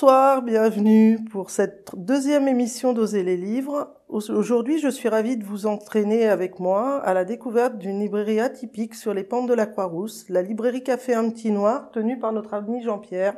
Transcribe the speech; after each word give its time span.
Bonsoir, 0.00 0.42
bienvenue 0.42 1.18
pour 1.32 1.50
cette 1.50 1.90
deuxième 1.96 2.46
émission 2.46 2.92
d'Oser 2.92 3.24
les 3.24 3.36
livres. 3.36 3.96
Aujourd'hui, 4.08 4.78
je 4.78 4.88
suis 4.88 5.08
ravie 5.08 5.36
de 5.36 5.44
vous 5.44 5.66
entraîner 5.66 6.28
avec 6.28 6.60
moi 6.60 7.00
à 7.02 7.14
la 7.14 7.24
découverte 7.24 7.78
d'une 7.78 7.98
librairie 7.98 8.38
atypique 8.38 8.94
sur 8.94 9.12
les 9.12 9.24
pentes 9.24 9.48
de 9.48 9.54
la 9.54 9.66
Croix-Rousse, 9.66 10.28
la 10.28 10.40
librairie 10.40 10.84
Café 10.84 11.14
Un 11.14 11.28
Petit 11.30 11.50
Noir, 11.50 11.90
tenue 11.90 12.16
par 12.16 12.32
notre 12.32 12.54
ami 12.54 12.80
Jean-Pierre, 12.80 13.36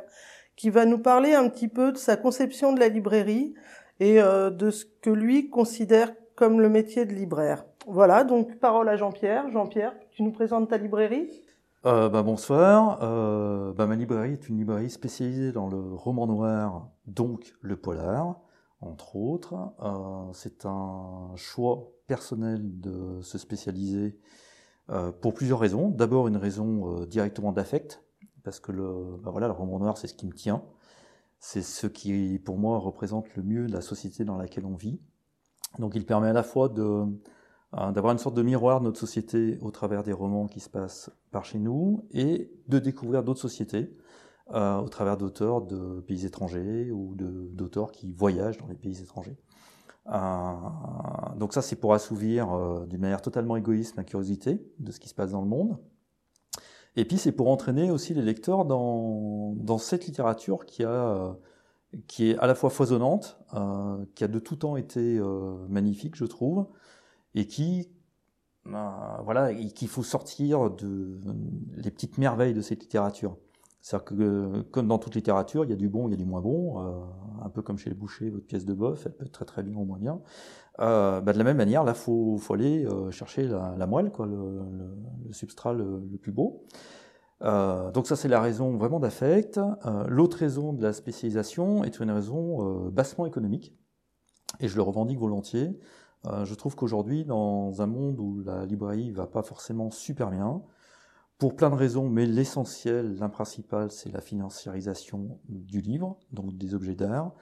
qui 0.55 0.69
va 0.69 0.85
nous 0.85 0.99
parler 0.99 1.33
un 1.33 1.49
petit 1.49 1.67
peu 1.67 1.93
de 1.93 1.97
sa 1.97 2.15
conception 2.15 2.73
de 2.73 2.79
la 2.79 2.89
librairie 2.89 3.55
et 3.99 4.21
euh, 4.21 4.51
de 4.51 4.69
ce 4.69 4.85
que 4.85 5.09
lui 5.09 5.49
considère 5.49 6.13
comme 6.35 6.61
le 6.61 6.69
métier 6.69 7.05
de 7.07 7.13
libraire. 7.13 7.65
Voilà, 7.87 8.23
donc 8.23 8.59
parole 8.59 8.87
à 8.87 8.97
Jean-Pierre. 8.97 9.49
Jean-Pierre, 9.49 9.95
tu 10.11 10.21
nous 10.21 10.31
présentes 10.31 10.69
ta 10.69 10.77
librairie? 10.77 11.27
Euh, 11.85 12.09
bah, 12.09 12.23
bonsoir. 12.23 12.99
Euh, 13.01 13.73
bah, 13.73 13.87
ma 13.87 13.95
librairie 13.95 14.33
est 14.33 14.49
une 14.49 14.57
librairie 14.57 14.89
spécialisée 14.89 15.51
dans 15.51 15.67
le 15.67 15.93
roman 15.93 16.27
noir, 16.27 16.89
donc 17.07 17.53
le 17.61 17.75
polar, 17.75 18.39
entre 18.79 19.15
autres. 19.15 19.55
Euh, 19.81 20.31
c'est 20.33 20.65
un 20.65 21.31
choix 21.35 21.91
personnel 22.07 22.79
de 22.79 23.21
se 23.21 23.37
spécialiser 23.37 24.19
euh, 24.89 25.11
pour 25.11 25.33
plusieurs 25.33 25.59
raisons. 25.59 25.89
D'abord 25.89 26.27
une 26.27 26.37
raison 26.37 27.01
euh, 27.01 27.05
directement 27.05 27.51
d'affect, 27.51 28.03
parce 28.43 28.59
que 28.59 28.71
le, 28.71 29.17
bah, 29.23 29.31
voilà, 29.31 29.47
le 29.47 29.53
roman 29.53 29.79
noir, 29.79 29.97
c'est 29.97 30.07
ce 30.07 30.13
qui 30.13 30.27
me 30.27 30.33
tient. 30.33 30.63
C'est 31.39 31.63
ce 31.63 31.87
qui, 31.87 32.39
pour 32.39 32.57
moi, 32.57 32.77
représente 32.77 33.35
le 33.35 33.43
mieux 33.43 33.65
la 33.65 33.81
société 33.81 34.25
dans 34.25 34.37
laquelle 34.37 34.65
on 34.65 34.75
vit. 34.75 34.99
Donc 35.79 35.95
il 35.95 36.05
permet 36.05 36.27
à 36.27 36.33
la 36.33 36.43
fois 36.43 36.69
de 36.69 37.05
Hein, 37.73 37.93
d'avoir 37.93 38.11
une 38.11 38.19
sorte 38.19 38.35
de 38.35 38.41
miroir 38.41 38.81
de 38.81 38.85
notre 38.85 38.99
société 38.99 39.57
au 39.61 39.71
travers 39.71 40.03
des 40.03 40.11
romans 40.11 40.47
qui 40.47 40.59
se 40.59 40.69
passent 40.69 41.09
par 41.31 41.45
chez 41.45 41.57
nous 41.57 42.05
et 42.11 42.51
de 42.67 42.79
découvrir 42.79 43.23
d'autres 43.23 43.39
sociétés 43.39 43.95
euh, 44.53 44.77
au 44.79 44.89
travers 44.89 45.15
d'auteurs 45.15 45.61
de 45.61 46.01
pays 46.01 46.25
étrangers 46.25 46.91
ou 46.91 47.15
d'auteurs 47.15 47.93
qui 47.93 48.11
voyagent 48.11 48.57
dans 48.57 48.67
les 48.67 48.75
pays 48.75 49.01
étrangers. 49.01 49.37
Euh, 50.07 50.53
donc 51.37 51.53
ça, 51.53 51.61
c'est 51.61 51.77
pour 51.77 51.93
assouvir 51.93 52.51
euh, 52.51 52.85
d'une 52.87 52.99
manière 52.99 53.21
totalement 53.21 53.55
égoïste 53.55 53.95
ma 53.95 54.03
curiosité 54.03 54.61
de 54.79 54.91
ce 54.91 54.99
qui 54.99 55.07
se 55.07 55.15
passe 55.15 55.31
dans 55.31 55.41
le 55.41 55.47
monde. 55.47 55.77
Et 56.97 57.05
puis 57.05 57.17
c'est 57.17 57.31
pour 57.31 57.47
entraîner 57.47 57.89
aussi 57.89 58.13
les 58.13 58.21
lecteurs 58.21 58.65
dans, 58.65 59.53
dans 59.55 59.77
cette 59.77 60.07
littérature 60.07 60.65
qui, 60.65 60.83
a, 60.83 61.37
qui 62.07 62.31
est 62.31 62.37
à 62.39 62.47
la 62.47 62.55
fois 62.55 62.69
foisonnante, 62.69 63.39
qui 64.13 64.25
a 64.25 64.27
de 64.27 64.39
tout 64.39 64.57
temps 64.57 64.75
été 64.75 65.21
magnifique, 65.69 66.17
je 66.17 66.25
trouve, 66.25 66.67
et 67.35 67.47
qui 67.47 67.89
ben, 68.65 69.19
voilà 69.23 69.53
qu'il 69.53 69.87
faut 69.87 70.03
sortir 70.03 70.69
de 70.69 71.19
les 71.75 71.91
petites 71.91 72.17
merveilles 72.17 72.53
de 72.53 72.61
cette 72.61 72.81
littérature. 72.81 73.37
C'est-à-dire 73.81 74.05
que 74.05 74.61
comme 74.69 74.87
dans 74.87 74.99
toute 74.99 75.15
littérature, 75.15 75.63
il 75.65 75.71
y 75.71 75.73
a 75.73 75.77
du 75.77 75.89
bon, 75.89 76.07
il 76.07 76.11
y 76.11 76.13
a 76.13 76.17
du 76.17 76.25
moins 76.25 76.41
bon, 76.41 76.79
euh, 76.79 77.01
un 77.43 77.49
peu 77.49 77.63
comme 77.63 77.77
chez 77.77 77.89
les 77.89 77.95
bouchers, 77.95 78.29
votre 78.29 78.45
pièce 78.45 78.65
de 78.65 78.73
boeuf, 78.73 79.05
elle 79.07 79.13
peut 79.13 79.25
être 79.25 79.31
très 79.31 79.45
très 79.45 79.63
bien 79.63 79.75
ou 79.75 79.85
moins 79.85 79.97
bien. 79.97 80.21
Euh, 80.79 81.19
bah 81.21 81.33
de 81.33 81.37
la 81.37 81.43
même 81.43 81.57
manière, 81.57 81.83
là, 81.83 81.93
faut, 81.93 82.37
faut 82.37 82.53
aller 82.53 82.85
euh, 82.85 83.11
chercher 83.11 83.47
la, 83.47 83.87
moelle, 83.87 84.11
quoi, 84.11 84.25
le, 84.25 84.61
substrat 85.31 85.73
le, 85.73 86.03
le, 86.11 86.17
plus 86.17 86.31
beau. 86.31 86.63
Euh, 87.43 87.91
donc 87.91 88.07
ça, 88.07 88.15
c'est 88.15 88.27
la 88.27 88.39
raison 88.39 88.77
vraiment 88.77 88.99
d'affect. 88.99 89.57
Euh, 89.57 90.05
l'autre 90.07 90.37
raison 90.37 90.73
de 90.73 90.81
la 90.81 90.93
spécialisation 90.93 91.83
est 91.83 91.99
une 91.99 92.11
raison 92.11 92.89
bassement 92.89 93.25
économique, 93.25 93.75
et 94.59 94.67
je 94.67 94.75
le 94.75 94.81
revendique 94.81 95.19
volontiers. 95.19 95.79
Euh, 96.27 96.45
je 96.45 96.53
trouve 96.53 96.75
qu'aujourd'hui, 96.75 97.25
dans 97.25 97.81
un 97.81 97.87
monde 97.87 98.19
où 98.19 98.41
la 98.43 98.65
librairie 98.65 99.11
va 99.11 99.27
pas 99.27 99.41
forcément 99.41 99.91
super 99.91 100.29
bien, 100.29 100.61
pour 101.37 101.55
plein 101.55 101.71
de 101.71 101.75
raisons, 101.75 102.07
mais 102.07 102.27
l'essentiel, 102.27 103.15
l'un 103.15 103.29
principal, 103.29 103.89
c'est 103.89 104.11
la 104.11 104.21
financiarisation 104.21 105.39
du 105.49 105.81
livre, 105.81 106.17
donc 106.31 106.55
des 106.55 106.75
objets 106.75 106.93
d'art. 106.93 107.33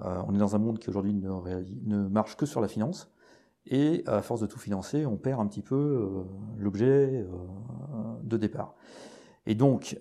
Euh, 0.00 0.20
on 0.26 0.34
est 0.34 0.38
dans 0.38 0.56
un 0.56 0.58
monde 0.58 0.80
qui 0.80 0.88
aujourd'hui 0.88 1.14
ne, 1.14 2.08
marche 2.08 2.36
que 2.36 2.46
sur 2.46 2.60
la 2.60 2.66
finance, 2.66 3.12
et 3.66 4.02
à 4.06 4.22
force 4.22 4.40
de 4.40 4.46
tout 4.46 4.58
financer, 4.58 5.06
on 5.06 5.16
perd 5.16 5.40
un 5.40 5.46
petit 5.46 5.62
peu 5.62 5.76
euh, 5.76 6.24
l'objet 6.58 7.24
de 8.22 8.36
départ. 8.36 8.74
Et 9.46 9.54
donc, 9.54 9.98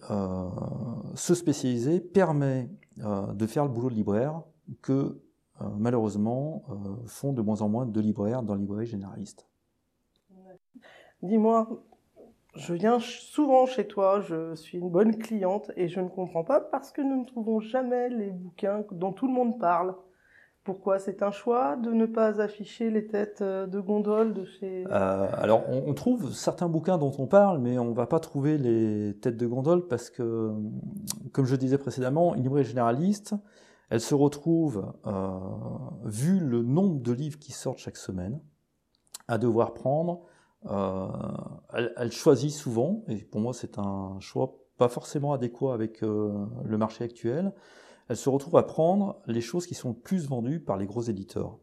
se 1.16 1.36
spécialiser 1.36 2.00
permet 2.00 2.70
de 2.98 3.46
faire 3.46 3.66
le 3.66 3.70
boulot 3.70 3.90
de 3.90 3.96
libraire 3.96 4.42
que 4.82 5.22
euh, 5.62 5.66
malheureusement, 5.78 6.64
euh, 6.70 6.74
font 7.06 7.34
de 7.34 7.42
moins 7.42 7.62
en 7.62 7.70
moins 7.70 7.86
de 7.86 8.00
libraires 8.02 8.44
dans 8.44 8.56
les 8.56 8.62
librairies 8.62 8.88
généralistes. 8.88 9.48
Dis-moi, 11.22 11.70
je 12.56 12.74
viens 12.74 13.00
souvent 13.00 13.66
chez 13.66 13.88
toi, 13.88 14.20
je 14.22 14.56
suis 14.56 14.78
une 14.78 14.90
bonne 14.90 15.18
cliente 15.18 15.72
et 15.76 15.88
je 15.88 16.00
ne 16.00 16.10
comprends 16.10 16.44
pas 16.44 16.60
parce 16.60 16.92
que 16.92 17.02
nous 17.02 17.22
ne 17.22 17.26
trouvons 17.26 17.60
jamais 17.60 18.10
les 18.10 18.30
bouquins 18.30 18.84
dont 18.92 19.14
tout 19.14 19.28
le 19.28 19.34
monde 19.34 19.60
parle. 19.60 19.96
Pourquoi 20.64 20.98
c'est 20.98 21.24
un 21.24 21.32
choix 21.32 21.76
de 21.76 21.92
ne 21.92 22.06
pas 22.06 22.40
afficher 22.40 22.90
les 22.90 23.08
têtes 23.08 23.42
euh, 23.42 23.68
de 23.68 23.82
gondole 23.82 24.34
de 24.34 24.46
chez... 24.46 24.86
Euh, 24.90 25.28
alors 25.34 25.64
on, 25.68 25.84
on, 25.88 25.94
trouve 25.94 26.32
certains 26.32 26.70
bouquins 26.70 26.98
dont 26.98 27.12
on 27.18 27.28
parle, 27.28 27.60
mais 27.60 27.78
on 27.78 27.90
ne 27.90 27.94
va 27.94 28.06
pas 28.06 28.20
trouver 28.20 28.58
les 28.58 29.14
têtes 29.20 29.36
de 29.36 29.46
gondole 29.46 29.88
parce 29.88 30.10
que, 30.10 30.54
comme 31.34 31.46
je 31.46 31.58
disais 31.58 31.78
précédemment, 31.78 32.34
une 32.34 32.44
librairie 32.44 32.66
généraliste, 32.66 33.36
elle 33.94 34.02
se 34.02 34.16
retrouve, 34.16 34.92
euh, 35.06 35.38
vu 36.04 36.40
le 36.40 36.64
nombre 36.64 37.00
de 37.00 37.12
livres 37.12 37.38
qui 37.38 37.52
sortent 37.52 37.78
chaque 37.78 37.96
semaine, 37.96 38.42
à 39.28 39.38
devoir 39.38 39.76
prendre. 39.76 40.24
Euh, 40.66 41.08
elle, 41.98 42.12
choisit 42.12 42.50
souvent, 42.50 43.04
et 43.08 43.18
pour 43.18 43.40
moi 43.40 43.54
c'est 43.54 43.78
un 43.78 44.20
choix 44.20 44.58
pas 44.80 44.90
forcément 44.90 45.32
adéquat 45.32 45.76
avec 45.76 46.02
euh, 46.02 46.44
le 46.66 46.78
marché 46.80 47.04
actuel. 47.04 47.54
Elle 48.08 48.18
se 48.18 48.30
retrouve 48.30 48.58
à 48.58 48.64
prendre 48.64 49.22
les 49.28 49.42
choses 49.42 49.68
qui 49.68 49.76
sont 49.76 49.90
le 49.90 49.96
plus 49.96 50.28
vendues 50.28 50.60
par 50.60 50.78
les 50.78 50.88
gros 50.88 51.04
éditeurs. 51.04 51.60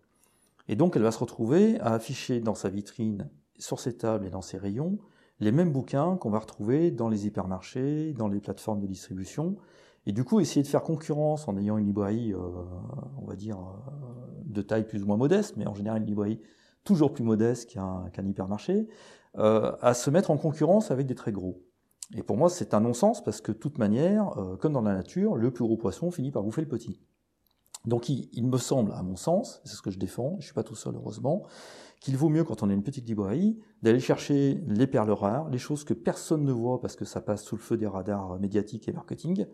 Et 0.68 0.76
donc 0.76 0.94
elle 0.94 1.02
va 1.02 1.10
se 1.10 1.18
retrouver 1.18 1.80
à 1.80 1.94
afficher 1.94 2.38
dans 2.38 2.54
sa 2.54 2.68
vitrine, 2.68 3.28
sur 3.58 3.80
ses 3.80 3.96
tables 3.96 4.24
et 4.24 4.30
dans 4.30 4.40
ses 4.40 4.56
rayons, 4.56 5.00
les 5.40 5.50
mêmes 5.50 5.72
bouquins 5.72 6.16
qu'on 6.16 6.30
va 6.30 6.38
retrouver 6.38 6.92
dans 6.92 7.08
les 7.08 7.26
hypermarchés, 7.26 8.12
dans 8.12 8.28
les 8.28 8.38
plateformes 8.38 8.78
de 8.78 8.86
distribution, 8.86 9.56
et 10.06 10.12
du 10.12 10.24
coup, 10.24 10.40
essayer 10.40 10.62
de 10.62 10.68
faire 10.68 10.82
concurrence 10.82 11.46
en 11.48 11.56
ayant 11.56 11.76
une 11.76 11.86
librairie, 11.86 12.32
euh, 12.32 12.38
on 13.18 13.26
va 13.26 13.36
dire, 13.36 13.58
euh, 13.58 14.42
de 14.46 14.62
taille 14.62 14.86
plus 14.86 15.02
ou 15.02 15.06
moins 15.06 15.16
modeste, 15.16 15.56
mais 15.56 15.66
en 15.66 15.74
général 15.74 16.00
une 16.00 16.06
librairie 16.06 16.40
toujours 16.84 17.12
plus 17.12 17.24
modeste 17.24 17.70
qu'un 17.70 18.10
qu 18.12 18.22
hypermarché, 18.22 18.88
euh, 19.38 19.76
à 19.80 19.94
se 19.94 20.10
mettre 20.10 20.30
en 20.30 20.36
concurrence 20.36 20.90
avec 20.90 21.06
des 21.06 21.14
très 21.14 21.32
gros. 21.32 21.62
Et 22.16 22.22
pour 22.22 22.36
moi, 22.36 22.48
c'est 22.48 22.74
un 22.74 22.80
non-sens 22.80 23.22
parce 23.22 23.40
que 23.40 23.52
de 23.52 23.56
toute 23.56 23.78
manière, 23.78 24.36
euh, 24.38 24.56
comme 24.56 24.72
dans 24.72 24.82
la 24.82 24.94
nature, 24.94 25.36
le 25.36 25.52
plus 25.52 25.64
gros 25.64 25.76
poisson 25.76 26.10
finit 26.10 26.32
par 26.32 26.42
bouffer 26.42 26.62
le 26.62 26.68
petit. 26.68 27.00
Donc 27.86 28.08
il, 28.08 28.28
il 28.32 28.46
me 28.46 28.58
semble, 28.58 28.92
à 28.92 29.02
mon 29.02 29.16
sens, 29.16 29.60
c'est 29.64 29.76
ce 29.76 29.82
que 29.82 29.90
je 29.90 29.98
défends, 29.98 30.36
je 30.40 30.46
suis 30.46 30.54
pas 30.54 30.64
tout 30.64 30.74
seul 30.74 30.96
heureusement, 30.96 31.44
qu'il 32.00 32.16
vaut 32.16 32.28
mieux 32.28 32.44
quand 32.44 32.62
on 32.62 32.70
est 32.70 32.74
une 32.74 32.82
petite 32.82 33.06
librairie 33.06 33.58
d'aller 33.82 34.00
chercher 34.00 34.62
les 34.66 34.86
perles 34.86 35.12
rares, 35.12 35.48
les 35.50 35.58
choses 35.58 35.84
que 35.84 35.94
personne 35.94 36.44
ne 36.44 36.52
voit 36.52 36.80
parce 36.80 36.96
que 36.96 37.04
ça 37.04 37.20
passe 37.20 37.44
sous 37.44 37.56
le 37.56 37.62
feu 37.62 37.76
des 37.76 37.86
radars 37.86 38.38
médiatiques 38.40 38.88
et 38.88 38.92
marketing, 38.92 39.46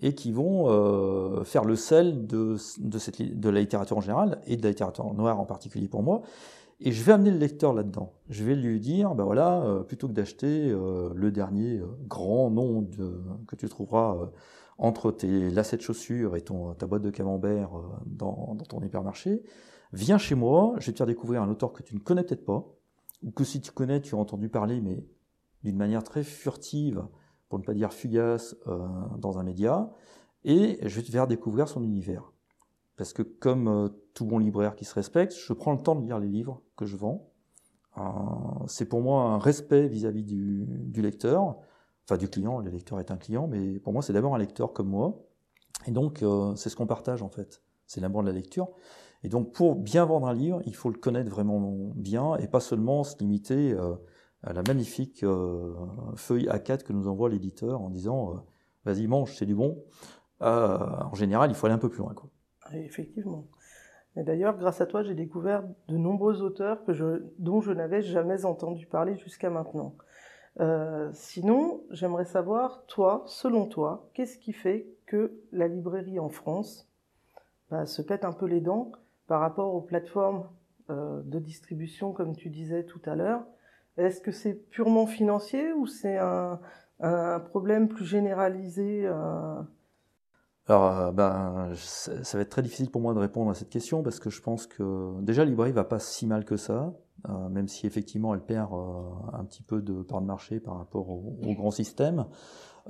et 0.00 0.14
qui 0.14 0.32
vont 0.32 0.68
euh, 0.68 1.44
faire 1.44 1.64
le 1.64 1.76
sel 1.76 2.26
de, 2.26 2.56
de, 2.78 2.98
cette, 2.98 3.22
de 3.22 3.48
la 3.48 3.60
littérature 3.60 3.96
en 3.96 4.00
général 4.00 4.40
et 4.46 4.56
de 4.56 4.62
la 4.62 4.70
littérature 4.70 5.12
noire 5.14 5.40
en 5.40 5.46
particulier 5.46 5.88
pour 5.88 6.02
moi. 6.02 6.22
Et 6.80 6.92
je 6.92 7.02
vais 7.04 7.12
amener 7.12 7.30
le 7.30 7.38
lecteur 7.38 7.72
là-dedans. 7.72 8.12
Je 8.28 8.44
vais 8.44 8.56
lui 8.56 8.80
dire, 8.80 9.14
ben 9.14 9.24
voilà, 9.24 9.62
euh, 9.62 9.82
plutôt 9.82 10.08
que 10.08 10.12
d'acheter 10.12 10.70
euh, 10.70 11.10
le 11.14 11.30
dernier 11.30 11.80
grand 12.08 12.50
nom 12.50 12.86
que 13.46 13.56
tu 13.56 13.68
trouveras 13.68 14.30
entre 14.76 15.12
tes 15.12 15.50
lacets 15.50 15.76
de 15.76 15.82
chaussures 15.82 16.34
et 16.36 16.40
ton, 16.40 16.74
ta 16.74 16.86
boîte 16.86 17.02
de 17.02 17.10
camembert 17.10 17.70
dans, 18.06 18.56
dans, 18.58 18.64
ton 18.64 18.80
hypermarché, 18.80 19.44
viens 19.92 20.18
chez 20.18 20.34
moi, 20.34 20.74
je 20.78 20.86
vais 20.86 20.92
te 20.92 20.98
faire 20.98 21.06
découvrir 21.06 21.42
un 21.42 21.48
auteur 21.48 21.72
que 21.72 21.84
tu 21.84 21.94
ne 21.94 22.00
connais 22.00 22.24
peut-être 22.24 22.44
pas, 22.44 22.66
ou 23.22 23.30
que 23.30 23.44
si 23.44 23.60
tu 23.60 23.70
connais, 23.70 24.00
tu 24.00 24.16
as 24.16 24.18
entendu 24.18 24.48
parler, 24.48 24.80
mais 24.80 25.06
d'une 25.62 25.76
manière 25.76 26.02
très 26.02 26.24
furtive, 26.24 27.04
pour 27.54 27.60
ne 27.60 27.64
pas 27.64 27.74
dire 27.74 27.92
fugace, 27.92 28.56
euh, 28.66 28.84
dans 29.16 29.38
un 29.38 29.44
média, 29.44 29.88
et 30.42 30.76
je 30.82 30.96
vais 30.96 31.02
te 31.02 31.12
faire 31.12 31.28
découvrir 31.28 31.68
son 31.68 31.84
univers. 31.84 32.32
Parce 32.96 33.12
que 33.12 33.22
comme 33.22 33.68
euh, 33.68 33.88
tout 34.12 34.26
bon 34.26 34.40
libraire 34.40 34.74
qui 34.74 34.84
se 34.84 34.92
respecte, 34.92 35.32
je 35.36 35.52
prends 35.52 35.70
le 35.70 35.78
temps 35.78 35.94
de 35.94 36.04
lire 36.04 36.18
les 36.18 36.26
livres 36.26 36.62
que 36.76 36.84
je 36.84 36.96
vends. 36.96 37.30
Euh, 37.96 38.02
c'est 38.66 38.86
pour 38.86 39.02
moi 39.02 39.22
un 39.22 39.38
respect 39.38 39.86
vis-à-vis 39.86 40.22
-vis 40.22 40.26
du, 40.26 40.66
du, 40.66 41.00
lecteur, 41.00 41.58
enfin 42.04 42.16
du 42.16 42.28
client, 42.28 42.58
le 42.58 42.72
lecteur 42.72 42.98
est 42.98 43.12
un 43.12 43.16
client, 43.16 43.46
mais 43.46 43.78
pour 43.78 43.92
moi 43.92 44.02
c'est 44.02 44.12
d'abord 44.12 44.34
un 44.34 44.38
lecteur 44.38 44.72
comme 44.72 44.88
moi. 44.88 45.22
Et 45.86 45.92
donc 45.92 46.24
c'est 46.56 46.70
ce 46.70 46.74
qu'on 46.74 46.88
partage 46.88 47.22
en 47.22 47.28
fait, 47.28 47.62
c'est 47.86 48.00
l'amour 48.00 48.22
de 48.22 48.26
la 48.26 48.34
lecture. 48.34 48.66
Et 49.22 49.28
donc 49.28 49.52
pour 49.52 49.76
bien 49.76 50.04
vendre 50.04 50.26
un 50.26 50.34
livre, 50.34 50.60
il 50.66 50.74
faut 50.74 50.90
le 50.90 50.98
connaître 50.98 51.30
vraiment 51.30 51.92
bien 51.94 52.34
et 52.38 52.48
pas 52.48 52.58
seulement 52.58 53.04
se 53.04 53.16
limiter 53.18 53.76
la 54.52 54.62
magnifique 54.62 55.22
euh, 55.22 55.74
feuille 56.16 56.46
A4 56.46 56.82
que 56.82 56.92
nous 56.92 57.08
envoie 57.08 57.30
l'éditeur 57.30 57.80
en 57.80 57.88
disant 57.88 58.32
euh, 58.32 58.36
vas-y 58.84 59.06
mange, 59.06 59.34
c'est 59.36 59.46
du 59.46 59.54
bon. 59.54 59.82
Euh, 60.42 60.78
en 60.78 61.14
général, 61.14 61.50
il 61.50 61.54
faut 61.54 61.66
aller 61.66 61.74
un 61.74 61.78
peu 61.78 61.88
plus 61.88 62.00
loin. 62.00 62.12
Quoi. 62.14 62.28
Effectivement. 62.72 63.46
Et 64.16 64.22
d'ailleurs, 64.22 64.56
grâce 64.56 64.80
à 64.80 64.86
toi, 64.86 65.02
j'ai 65.02 65.14
découvert 65.14 65.64
de 65.88 65.96
nombreux 65.96 66.42
auteurs 66.42 66.82
dont 67.38 67.60
je 67.60 67.72
n'avais 67.72 68.02
jamais 68.02 68.44
entendu 68.44 68.86
parler 68.86 69.16
jusqu'à 69.16 69.50
maintenant. 69.50 69.96
Sinon, 71.12 71.82
j'aimerais 71.90 72.24
savoir, 72.24 72.84
toi, 72.86 73.24
selon 73.26 73.66
toi, 73.66 74.08
qu'est-ce 74.14 74.38
qui 74.38 74.52
fait 74.52 74.86
que 75.06 75.40
la 75.50 75.66
librairie 75.66 76.20
en 76.20 76.28
France 76.28 76.88
bah, 77.70 77.86
se 77.86 78.02
pète 78.02 78.24
un 78.24 78.32
peu 78.32 78.46
les 78.46 78.60
dents 78.60 78.92
par 79.26 79.40
rapport 79.40 79.74
aux 79.74 79.80
plateformes 79.80 80.48
de 80.88 81.38
distribution, 81.40 82.12
comme 82.12 82.36
tu 82.36 82.50
disais 82.50 82.84
tout 82.84 83.02
à 83.06 83.16
l'heure 83.16 83.44
Est-ce 83.96 84.20
que 84.20 84.32
c'est 84.32 84.54
purement 84.54 85.06
financier 85.06 85.72
ou 85.72 85.86
c'est 85.86 86.18
un, 86.18 86.60
un, 87.00 87.40
problème 87.40 87.88
plus 87.88 88.04
généralisé 88.04 89.02
euh... 89.04 89.60
Alors, 90.66 91.12
ben, 91.12 91.72
ça 91.74 92.38
va 92.38 92.42
être 92.42 92.48
très 92.48 92.62
difficile 92.62 92.90
pour 92.90 93.02
moi 93.02 93.12
de 93.12 93.18
répondre 93.18 93.50
à 93.50 93.54
cette 93.54 93.68
question 93.68 94.02
parce 94.02 94.18
que 94.18 94.30
je 94.30 94.40
pense 94.40 94.66
que 94.66 95.20
déjà, 95.20 95.44
librairie 95.44 95.72
va 95.72 95.84
pas 95.84 95.98
si 95.98 96.26
mal 96.26 96.44
que 96.44 96.56
ça. 96.56 96.94
Euh, 97.30 97.48
même 97.48 97.68
si 97.68 97.86
effectivement 97.86 98.34
elle 98.34 98.42
perd 98.42 98.70
euh, 98.74 99.02
un 99.32 99.44
petit 99.44 99.62
peu 99.62 99.80
de 99.80 100.02
part 100.02 100.20
de 100.20 100.26
marché 100.26 100.60
par 100.60 100.76
rapport 100.76 101.08
au, 101.08 101.54
grand 101.54 101.70
système. 101.70 102.26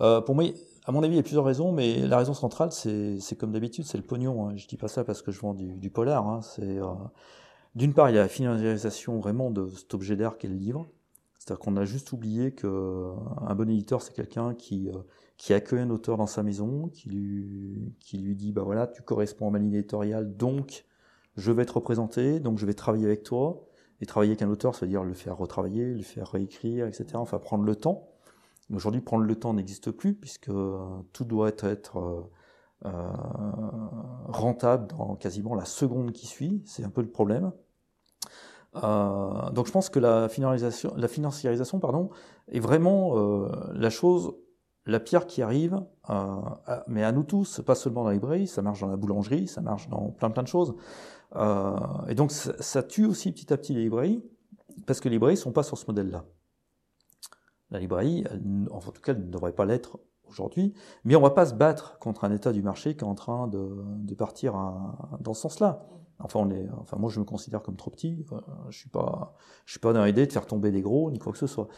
Euh, 0.00 0.20
pour 0.20 0.34
moi, 0.34 0.44
à 0.86 0.92
mon 0.92 1.04
avis, 1.04 1.14
il 1.14 1.16
y 1.16 1.20
a 1.20 1.22
plusieurs 1.22 1.44
raisons, 1.44 1.70
mais 1.70 1.98
la 1.98 2.18
raison 2.18 2.34
centrale, 2.34 2.72
c'est 2.72 3.38
comme 3.38 3.52
d'habitude, 3.52 3.84
c'est 3.84 3.98
le 3.98 4.02
pognon. 4.02 4.48
Hein. 4.48 4.56
Je 4.56 4.66
dis 4.66 4.76
pas 4.76 4.88
ça 4.88 5.04
parce 5.04 5.22
que 5.22 5.30
je 5.30 5.40
vends 5.40 5.54
du, 5.54 5.90
polar. 5.90 6.26
Hein. 6.26 6.40
D'une 7.74 7.92
part, 7.94 8.10
il 8.10 8.16
y 8.16 8.18
a 8.18 8.22
la 8.22 8.28
finalisation 8.28 9.18
vraiment 9.18 9.50
de 9.50 9.68
cet 9.68 9.94
objet 9.94 10.16
d'art 10.16 10.38
qu'est 10.38 10.48
le 10.48 10.54
livre. 10.54 10.86
C'est-à-dire 11.38 11.58
qu'on 11.60 11.76
a 11.76 11.84
juste 11.84 12.12
oublié 12.12 12.52
que 12.52 13.12
un 13.42 13.54
bon 13.54 13.68
éditeur, 13.68 14.00
c'est 14.02 14.14
quelqu'un 14.14 14.54
qui 14.54 14.88
qui 15.36 15.52
accueille 15.52 15.80
un 15.80 15.90
auteur 15.90 16.16
dans 16.16 16.26
sa 16.26 16.42
maison, 16.42 16.88
qui 16.88 17.10
lui 17.10 17.94
qui 18.00 18.18
lui 18.18 18.34
dit 18.36 18.52
bah 18.52 18.62
voilà, 18.62 18.86
tu 18.86 19.02
corresponds 19.02 19.48
à 19.48 19.50
ma 19.50 19.58
ligne 19.58 19.74
éditoriale, 19.74 20.36
donc 20.36 20.86
je 21.36 21.52
vais 21.52 21.66
te 21.66 21.72
représenter, 21.72 22.40
donc 22.40 22.58
je 22.58 22.66
vais 22.66 22.74
travailler 22.74 23.06
avec 23.06 23.22
toi. 23.24 23.66
Et 24.00 24.06
travailler 24.06 24.32
avec 24.32 24.42
un 24.42 24.48
auteur, 24.48 24.74
ça 24.74 24.86
veut 24.86 24.90
dire 24.90 25.04
le 25.04 25.14
faire 25.14 25.36
retravailler, 25.36 25.94
le 25.94 26.02
faire 26.02 26.28
réécrire, 26.28 26.86
etc. 26.86 27.06
Enfin, 27.14 27.38
prendre 27.38 27.64
le 27.64 27.76
temps. 27.76 28.08
Aujourd'hui, 28.72 29.00
prendre 29.00 29.24
le 29.24 29.36
temps 29.36 29.54
n'existe 29.54 29.90
plus, 29.90 30.14
puisque 30.14 30.50
tout 31.12 31.24
doit 31.24 31.52
être 31.60 31.98
euh, 31.98 32.20
euh, 32.86 33.08
rentable 34.26 34.88
dans 34.88 35.14
quasiment 35.16 35.54
la 35.54 35.64
seconde 35.64 36.12
qui 36.12 36.26
suit. 36.26 36.62
C'est 36.66 36.84
un 36.84 36.90
peu 36.90 37.02
le 37.02 37.10
problème. 37.10 37.52
Euh, 38.82 39.50
donc 39.50 39.66
je 39.66 39.72
pense 39.72 39.88
que 39.88 39.98
la 39.98 40.28
financiarisation, 40.28 40.92
la 40.96 41.08
financiarisation 41.08 41.78
pardon, 41.80 42.10
est 42.48 42.60
vraiment 42.60 43.14
la 43.72 43.90
chose, 43.90 44.34
la 44.86 45.00
pierre 45.00 45.26
qui 45.26 45.42
arrive, 45.42 45.80
mais 46.88 47.04
à 47.04 47.12
nous 47.12 47.22
tous, 47.22 47.60
pas 47.64 47.74
seulement 47.74 48.02
dans 48.02 48.08
la 48.08 48.14
librairie, 48.14 48.46
ça 48.46 48.62
marche 48.62 48.80
dans 48.80 48.88
la 48.88 48.96
boulangerie, 48.96 49.46
ça 49.46 49.60
marche 49.60 49.88
dans 49.88 50.10
plein 50.10 50.30
plein 50.30 50.42
de 50.42 50.48
choses. 50.48 50.74
Euh, 51.36 51.76
et 52.08 52.14
donc 52.14 52.30
ça, 52.30 52.82
tue 52.82 53.06
aussi 53.06 53.32
petit 53.32 53.52
à 53.52 53.56
petit 53.56 53.74
les 53.74 53.82
librairies, 53.82 54.22
parce 54.86 55.00
que 55.00 55.08
les 55.08 55.16
librairies 55.16 55.34
ne 55.34 55.40
sont 55.40 55.52
pas 55.52 55.62
sur 55.62 55.78
ce 55.78 55.86
modèle-là. 55.86 56.24
La 57.70 57.80
librairie, 57.80 58.24
en 58.70 58.78
tout 58.78 59.00
cas, 59.00 59.12
elle 59.12 59.26
ne 59.26 59.30
devrait 59.30 59.52
pas 59.52 59.64
l'être 59.64 59.98
aujourd'hui, 60.28 60.74
mais 61.04 61.16
on 61.16 61.20
ne 61.20 61.24
va 61.24 61.30
pas 61.30 61.46
se 61.46 61.54
battre 61.54 61.98
contre 61.98 62.24
un 62.24 62.30
état 62.30 62.52
du 62.52 62.62
marché 62.62 62.94
qui 62.94 63.04
est 63.04 63.08
en 63.08 63.14
train 63.14 63.48
de, 63.48 64.14
partir 64.14 64.54
dans 65.20 65.34
ce 65.34 65.42
sens-là. 65.42 65.86
Enfin, 66.20 66.40
on 66.40 66.50
est, 66.50 66.66
moi, 66.96 67.10
je 67.10 67.20
me 67.20 67.24
considère 67.24 67.62
comme 67.62 67.76
trop 67.76 67.90
petit. 67.90 68.24
Euh, 68.32 68.40
je 68.70 68.78
suis 68.78 68.88
pas, 68.88 69.36
je 69.66 69.72
suis 69.72 69.80
pas 69.80 69.92
dans 69.92 70.04
l'idée 70.04 70.26
de 70.26 70.32
faire 70.32 70.46
tomber 70.46 70.70
des 70.70 70.80
gros 70.80 71.10
ni 71.10 71.18
quoi 71.18 71.32
que 71.32 71.38
ce 71.38 71.46
soit. 71.46 71.68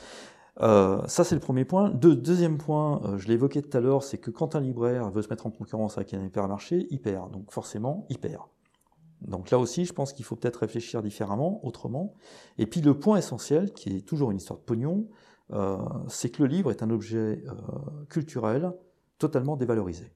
Euh, 0.61 1.03
ça, 1.06 1.25
c'est 1.25 1.35
le 1.35 1.41
premier 1.41 1.65
point. 1.65 1.91
deuxième 1.91 2.59
point, 2.59 3.17
je 3.17 3.27
l'ai 3.29 3.35
évoqué 3.35 3.62
tout 3.62 3.77
à 3.77 3.81
l'heure, 3.81 4.03
c'est 4.03 4.19
que 4.19 4.31
quand 4.31 4.55
un 4.55 4.61
libraire 4.61 5.11
veut 5.11 5.23
se 5.23 5.29
mettre 5.29 5.47
en 5.47 5.50
concurrence 5.50 5.99
avec 5.99 6.15
un 6.15 6.25
hypermarché, 6.25 6.87
il 6.91 7.00
perd. 7.00 7.31
Donc 7.33 7.50
forcément, 7.50 8.06
il 8.09 8.19
perd. 8.19 8.43
Donc 9.23 9.50
là 9.50 9.59
aussi, 9.59 9.85
je 9.85 9.93
pense 9.93 10.12
qu'il 10.12 10.25
faut 10.25 10.37
peut-être 10.37 10.56
réfléchir 10.56 11.03
différemment, 11.03 11.65
autrement. 11.65 12.15
Et 12.59 12.67
puis 12.67 12.81
le 12.81 12.99
point 12.99 13.17
essentiel, 13.17 13.73
qui 13.73 13.97
est 13.97 14.00
toujours 14.03 14.31
une 14.31 14.37
histoire 14.37 14.59
de 14.59 14.65
pognon, 14.65 15.09
euh, 15.53 15.79
c'est 16.09 16.31
que 16.31 16.43
le 16.43 16.49
livre 16.49 16.71
est 16.71 16.83
un 16.83 16.91
objet 16.91 17.43
euh, 17.47 17.53
culturel 18.09 18.73
totalement 19.19 19.56
dévalorisé. 19.56 20.12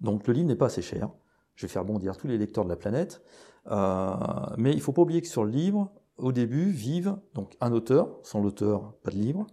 Donc 0.00 0.26
le 0.26 0.32
livre 0.34 0.48
n'est 0.48 0.56
pas 0.56 0.66
assez 0.66 0.82
cher. 0.82 1.10
Je 1.54 1.66
vais 1.66 1.72
faire 1.72 1.84
bondir 1.84 2.16
tous 2.16 2.26
les 2.26 2.38
lecteurs 2.38 2.64
de 2.64 2.68
la 2.68 2.76
planète. 2.76 3.22
Euh, 3.70 4.14
mais 4.56 4.72
il 4.72 4.76
ne 4.76 4.82
faut 4.82 4.92
pas 4.92 5.02
oublier 5.02 5.22
que 5.22 5.28
sur 5.28 5.44
le 5.44 5.50
livre, 5.50 5.90
au 6.18 6.32
début, 6.32 6.70
vivent 6.70 7.16
donc 7.34 7.56
un 7.60 7.72
auteur, 7.72 8.18
sans 8.22 8.40
l'auteur, 8.40 8.94
pas 9.02 9.10
de 9.10 9.16
livre, 9.16 9.46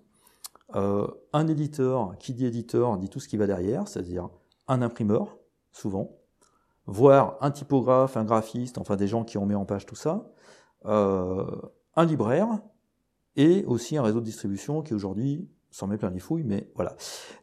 un 0.74 1.48
éditeur, 1.48 2.16
qui 2.18 2.34
dit 2.34 2.46
éditeur, 2.46 2.98
dit 2.98 3.10
tout 3.10 3.20
ce 3.20 3.28
qui 3.28 3.36
va 3.36 3.46
derrière, 3.46 3.90
c'est-à-dire 3.90 4.30
un 4.70 4.82
imprimeur, 4.82 5.38
souvent, 5.74 6.22
voire 6.86 7.38
un 7.42 7.52
typographe, 7.52 8.18
un 8.18 8.24
graphiste, 8.24 8.78
enfin 8.78 8.96
des 8.96 9.08
gens 9.08 9.24
qui 9.24 9.38
ont 9.38 9.46
mis 9.46 9.56
en 9.56 9.66
page 9.66 9.86
tout 9.86 9.96
ça, 9.96 10.32
euh, 10.86 11.46
un 11.96 12.06
libraire, 12.06 12.60
et 13.36 13.64
aussi 13.66 13.98
un 13.98 14.04
réseau 14.04 14.20
de 14.20 14.26
distribution 14.26 14.82
qui 14.82 14.94
aujourd'hui 14.94 15.50
s'en 15.72 15.88
met 15.88 15.98
plein 15.98 16.10
les 16.10 16.20
fouilles, 16.20 16.44
mais 16.44 16.70
voilà. 16.76 16.96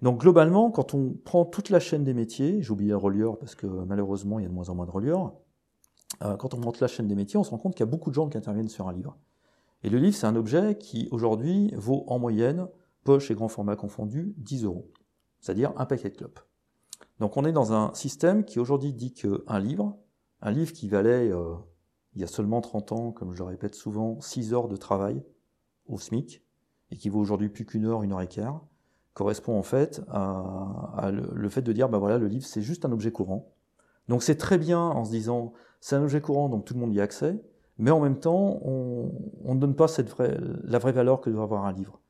Donc 0.03 0.21
globalement, 0.21 0.71
quand 0.71 0.95
on 0.95 1.15
prend 1.25 1.45
toute 1.45 1.71
la 1.71 1.81
chaîne 1.81 2.05
des 2.05 2.15
métiers, 2.15 2.63
j'ai 2.63 2.71
oublié 2.71 2.91
le 2.91 2.97
relieur 2.97 3.39
parce 3.39 3.55
que 3.55 3.67
malheureusement 3.67 4.39
il 4.39 4.43
y 4.43 4.47
a 4.47 4.49
de 4.49 4.55
moins 4.55 4.69
en 4.69 4.75
moins 4.75 4.87
de 4.87 4.91
relieurs, 4.91 5.35
euh, 6.23 6.37
quand 6.37 6.55
on 6.55 6.59
monte 6.59 6.81
la 6.81 6.89
chaîne 6.89 7.09
des 7.09 7.15
métiers, 7.15 7.39
on 7.39 7.45
se 7.45 7.51
rend 7.51 7.59
compte 7.59 7.75
qu'il 7.75 7.85
y 7.85 7.89
a 7.89 7.91
beaucoup 7.91 8.11
de 8.11 8.15
gens 8.15 8.29
qui 8.29 8.37
interviennent 8.37 8.69
sur 8.69 8.89
un 8.89 8.93
livre. 8.93 9.17
Et 9.83 9.91
le 9.91 9.99
livre, 9.99 10.17
c'est 10.17 10.27
un 10.27 10.37
objet 10.37 10.77
qui 10.79 11.09
aujourd'hui 11.11 11.73
vaut 11.77 12.05
en 12.09 12.19
moyenne, 12.19 12.67
poche 13.05 13.31
et 13.31 13.35
grand 13.35 13.49
format 13.49 13.77
confondus, 13.77 14.35
10 14.39 14.65
euros. 14.65 14.91
C'est-à-dire 15.41 15.73
un 15.77 15.87
paquet 15.87 16.11
de 16.11 16.17
clopes. 16.17 16.41
Donc 17.21 17.37
on 17.37 17.45
est 17.45 17.53
dans 17.53 17.73
un 17.73 17.95
système 17.95 18.45
qui 18.45 18.59
aujourd'hui 18.59 18.93
dit 18.93 19.13
qu'un 19.13 19.59
livre, 19.59 19.97
un 20.41 20.51
livre 20.51 20.73
qui 20.73 20.89
valait 20.89 21.33
euh, 21.33 21.55
il 22.15 22.21
y 22.21 22.25
a 22.25 22.27
seulement 22.27 22.61
30 22.61 22.93
ans, 22.93 23.13
comme 23.13 23.33
je 23.33 23.39
le 23.39 23.45
répète 23.45 23.75
souvent, 23.75 24.21
6 24.21 24.53
heures 24.53 24.69
de 24.69 24.77
travail 24.77 25.23
au 25.87 25.99
SMIC, 25.99 26.43
et 26.91 26.97
qui 26.97 27.09
vaut 27.09 27.21
aujourd'hui 27.21 27.49
plus 27.49 27.65
qu'une 27.65 27.85
heure, 27.85 28.03
une 28.03 28.13
heure 28.13 28.23
et 28.23 28.29
quart, 28.29 28.65
correspond 29.15 29.59
en 29.59 29.63
fait 29.63 30.03
à, 30.09 31.11
le, 31.11 31.49
fait 31.49 31.63
de 31.63 31.73
dire, 31.73 31.89
ben 31.89 31.99
voilà, 31.99 32.19
le 32.19 32.29
livre 32.29 32.47
c'est 32.47 32.63
juste 32.63 32.85
un 32.85 32.93
objet 32.93 33.11
courant. 33.11 33.53
Donc 34.09 34.23
c'est 34.23 34.37
très 34.37 34.59
bien 34.59 34.81
en 34.81 35.05
se 35.05 35.11
disant, 35.11 35.53
c'est 35.81 35.97
un 35.97 36.03
objet 36.03 36.21
courant, 36.21 36.49
donc 36.49 36.65
tout 36.65 36.75
le 36.75 36.81
monde 36.81 36.95
y 36.95 37.01
a 37.01 37.03
accès, 37.03 37.41
mais 37.79 37.91
en 37.91 38.01
même 38.01 38.19
temps, 38.19 38.61
on, 38.65 39.13
ne 39.45 39.61
donne 39.61 39.77
pas 39.77 39.87
cette 39.87 40.09
vraie, 40.09 40.37
la 40.65 40.79
vraie 40.79 40.93
valeur 40.93 41.21
que 41.21 41.31
doit 41.31 41.45
avoir 41.45 41.67
un 41.67 41.73
livre. 41.73 42.01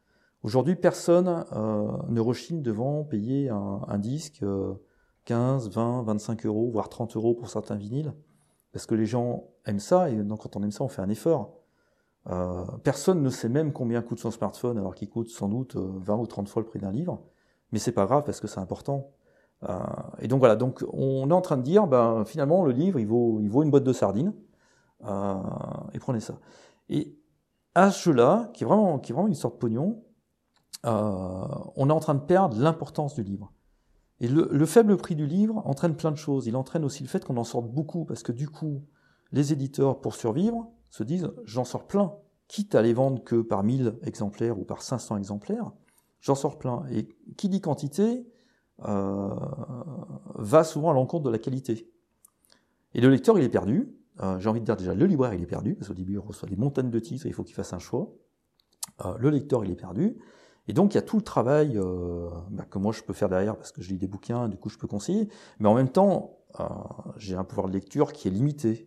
Aujourd'hui, 0.42 0.76
personne 0.76 1.44
euh, 1.52 1.88
ne 2.08 2.20
rechigne 2.20 2.62
devant 2.62 3.04
payer 3.04 3.50
un, 3.50 3.98
disque. 3.98 4.42
Euh, 4.42 4.74
15, 5.28 5.68
20, 5.68 6.04
25 6.04 6.46
euros, 6.46 6.70
voire 6.70 6.88
30 6.88 7.14
euros 7.16 7.34
pour 7.34 7.50
certains 7.50 7.76
vinyles, 7.76 8.14
parce 8.72 8.86
que 8.86 8.94
les 8.94 9.04
gens 9.04 9.44
aiment 9.66 9.78
ça, 9.78 10.08
et 10.08 10.16
donc 10.16 10.40
quand 10.40 10.56
on 10.56 10.62
aime 10.62 10.70
ça, 10.70 10.82
on 10.84 10.88
fait 10.88 11.02
un 11.02 11.10
effort. 11.10 11.57
Euh, 12.30 12.64
personne 12.84 13.22
ne 13.22 13.30
sait 13.30 13.48
même 13.48 13.72
combien 13.72 14.02
coûte 14.02 14.18
son 14.18 14.30
smartphone, 14.30 14.78
alors 14.78 14.94
qu'il 14.94 15.08
coûte 15.08 15.28
sans 15.28 15.48
doute 15.48 15.76
20 15.76 16.14
euh, 16.14 16.16
ou 16.18 16.26
30 16.26 16.48
fois 16.48 16.62
le 16.62 16.68
prix 16.68 16.78
d'un 16.78 16.92
livre, 16.92 17.22
mais 17.72 17.78
c'est 17.78 17.92
pas 17.92 18.06
grave 18.06 18.24
parce 18.24 18.40
que 18.40 18.46
c'est 18.46 18.60
important. 18.60 19.10
Euh, 19.68 19.78
et 20.20 20.28
donc 20.28 20.40
voilà, 20.40 20.56
donc 20.56 20.84
on 20.92 21.30
est 21.30 21.34
en 21.34 21.40
train 21.40 21.56
de 21.56 21.62
dire, 21.62 21.86
ben, 21.86 22.24
finalement, 22.24 22.64
le 22.64 22.72
livre, 22.72 22.98
il 22.98 23.06
vaut, 23.06 23.40
il 23.40 23.48
vaut 23.48 23.62
une 23.62 23.70
boîte 23.70 23.84
de 23.84 23.92
sardines, 23.92 24.34
et 25.04 25.98
prenez 26.00 26.20
ça. 26.20 26.38
Et 26.88 27.16
à 27.74 27.90
ce 27.90 28.10
jeu-là, 28.10 28.50
qui 28.52 28.64
est 28.64 28.66
vraiment, 28.66 28.98
qui 28.98 29.12
est 29.12 29.14
vraiment 29.14 29.28
une 29.28 29.34
sorte 29.34 29.54
de 29.54 29.58
pognon, 29.60 30.02
on 30.84 31.88
est 31.88 31.92
en 31.92 32.00
train 32.00 32.14
de 32.14 32.20
perdre 32.20 32.58
l'importance 32.58 33.14
du 33.14 33.22
livre. 33.22 33.52
Et 34.20 34.26
le, 34.26 34.66
faible 34.66 34.96
prix 34.96 35.14
du 35.14 35.26
livre 35.26 35.62
entraîne 35.64 35.94
plein 35.94 36.10
de 36.10 36.16
choses. 36.16 36.48
Il 36.48 36.56
entraîne 36.56 36.84
aussi 36.84 37.04
le 37.04 37.08
fait 37.08 37.24
qu'on 37.24 37.36
en 37.36 37.44
sorte 37.44 37.68
beaucoup, 37.68 38.04
parce 38.04 38.24
que 38.24 38.32
du 38.32 38.48
coup, 38.48 38.82
les 39.30 39.52
éditeurs, 39.52 40.00
pour 40.00 40.14
survivre, 40.14 40.68
se 40.90 41.02
disent 41.02 41.30
j'en 41.44 41.64
sors 41.64 41.86
plein, 41.86 42.14
quitte 42.48 42.74
à 42.74 42.82
les 42.82 42.94
vendre 42.94 43.22
que 43.22 43.40
par 43.40 43.62
1000 43.62 43.98
exemplaires 44.04 44.58
ou 44.58 44.64
par 44.64 44.82
500 44.82 45.16
exemplaires, 45.16 45.70
j'en 46.20 46.34
sors 46.34 46.58
plein. 46.58 46.84
Et 46.90 47.08
qui 47.36 47.48
dit 47.48 47.60
quantité 47.60 48.26
euh, 48.84 49.34
va 50.36 50.62
souvent 50.62 50.90
à 50.90 50.94
l'encontre 50.94 51.24
de 51.24 51.30
la 51.30 51.38
qualité. 51.38 51.90
Et 52.94 53.00
le 53.00 53.10
lecteur, 53.10 53.38
il 53.38 53.44
est 53.44 53.48
perdu. 53.48 53.94
Euh, 54.20 54.38
j'ai 54.38 54.48
envie 54.48 54.60
de 54.60 54.64
dire 54.64 54.76
déjà, 54.76 54.94
le 54.94 55.06
libraire, 55.06 55.34
il 55.34 55.42
est 55.42 55.46
perdu, 55.46 55.74
parce 55.74 55.88
qu'au 55.88 55.94
début, 55.94 56.14
il 56.14 56.18
reçoit 56.18 56.48
des 56.48 56.56
montagnes 56.56 56.90
de 56.90 56.98
titres, 56.98 57.26
il 57.26 57.32
faut 57.32 57.44
qu'il 57.44 57.54
fasse 57.54 57.72
un 57.72 57.78
choix. 57.78 58.14
Euh, 59.04 59.16
le 59.18 59.30
lecteur, 59.30 59.64
il 59.64 59.70
est 59.70 59.76
perdu. 59.76 60.16
Et 60.68 60.72
donc, 60.72 60.94
il 60.94 60.96
y 60.96 60.98
a 60.98 61.02
tout 61.02 61.16
le 61.16 61.22
travail 61.22 61.80
bah, 62.50 62.66
que 62.68 62.78
moi 62.78 62.92
je 62.92 63.02
peux 63.02 63.14
faire 63.14 63.30
derrière 63.30 63.56
parce 63.56 63.72
que 63.72 63.80
je 63.80 63.88
lis 63.88 63.96
des 63.96 64.06
bouquins, 64.06 64.48
du 64.48 64.58
coup 64.58 64.68
je 64.68 64.76
peux 64.76 64.86
conseiller. 64.86 65.30
Mais 65.60 65.66
en 65.66 65.72
même 65.72 65.88
temps, 65.88 66.40
j'ai 67.16 67.36
un 67.36 67.44
pouvoir 67.44 67.68
de 67.68 67.72
lecture 67.72 68.12
qui 68.12 68.28
est 68.28 68.30
limité. 68.30 68.86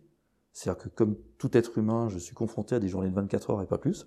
C'est-à-dire 0.52 0.84
que 0.84 0.88
comme 0.88 1.16
tout 1.38 1.56
être 1.56 1.78
humain, 1.78 2.08
je 2.08 2.18
suis 2.18 2.34
confronté 2.34 2.74
à 2.74 2.78
des 2.78 2.88
journées 2.88 3.08
de 3.08 3.14
24 3.14 3.50
heures 3.50 3.62
et 3.62 3.66
pas 3.66 3.78
plus. 3.78 4.06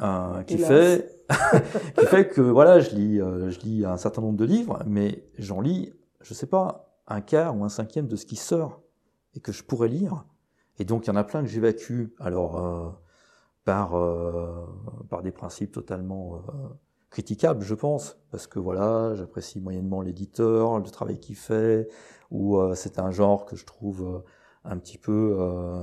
Euh, 0.00 0.42
qui 0.44 0.58
fait 0.58 1.10
qui 1.98 2.06
fait 2.06 2.28
que 2.28 2.40
voilà, 2.40 2.78
je 2.80 2.94
lis 2.94 3.20
euh, 3.20 3.50
je 3.50 3.58
lis 3.60 3.84
un 3.84 3.96
certain 3.96 4.22
nombre 4.22 4.38
de 4.38 4.44
livres, 4.44 4.82
mais 4.86 5.24
j'en 5.38 5.60
lis, 5.60 5.92
je 6.20 6.34
sais 6.34 6.46
pas, 6.46 7.00
un 7.08 7.20
quart 7.20 7.56
ou 7.56 7.64
un 7.64 7.68
cinquième 7.68 8.06
de 8.06 8.16
ce 8.16 8.26
qui 8.26 8.36
sort 8.36 8.82
et 9.34 9.40
que 9.40 9.52
je 9.52 9.64
pourrais 9.64 9.88
lire. 9.88 10.24
Et 10.78 10.84
donc 10.84 11.06
il 11.06 11.08
y 11.08 11.10
en 11.10 11.16
a 11.16 11.24
plein 11.24 11.42
que 11.42 11.48
j'évacue. 11.48 12.06
Alors 12.20 12.64
euh, 12.64 12.90
par, 13.68 13.98
euh, 13.98 14.64
par 15.10 15.20
des 15.20 15.30
principes 15.30 15.72
totalement 15.72 16.36
euh, 16.36 16.52
critiquables, 17.10 17.62
je 17.62 17.74
pense, 17.74 18.18
parce 18.30 18.46
que 18.46 18.58
voilà, 18.58 19.14
j'apprécie 19.14 19.60
moyennement 19.60 20.00
l'éditeur, 20.00 20.78
le 20.78 20.88
travail 20.88 21.20
qu'il 21.20 21.36
fait, 21.36 21.86
ou 22.30 22.56
euh, 22.56 22.74
c'est 22.74 22.98
un 22.98 23.10
genre 23.10 23.44
que 23.44 23.56
je 23.56 23.66
trouve 23.66 24.22
un 24.64 24.76
petit 24.78 24.98
peu 24.98 25.36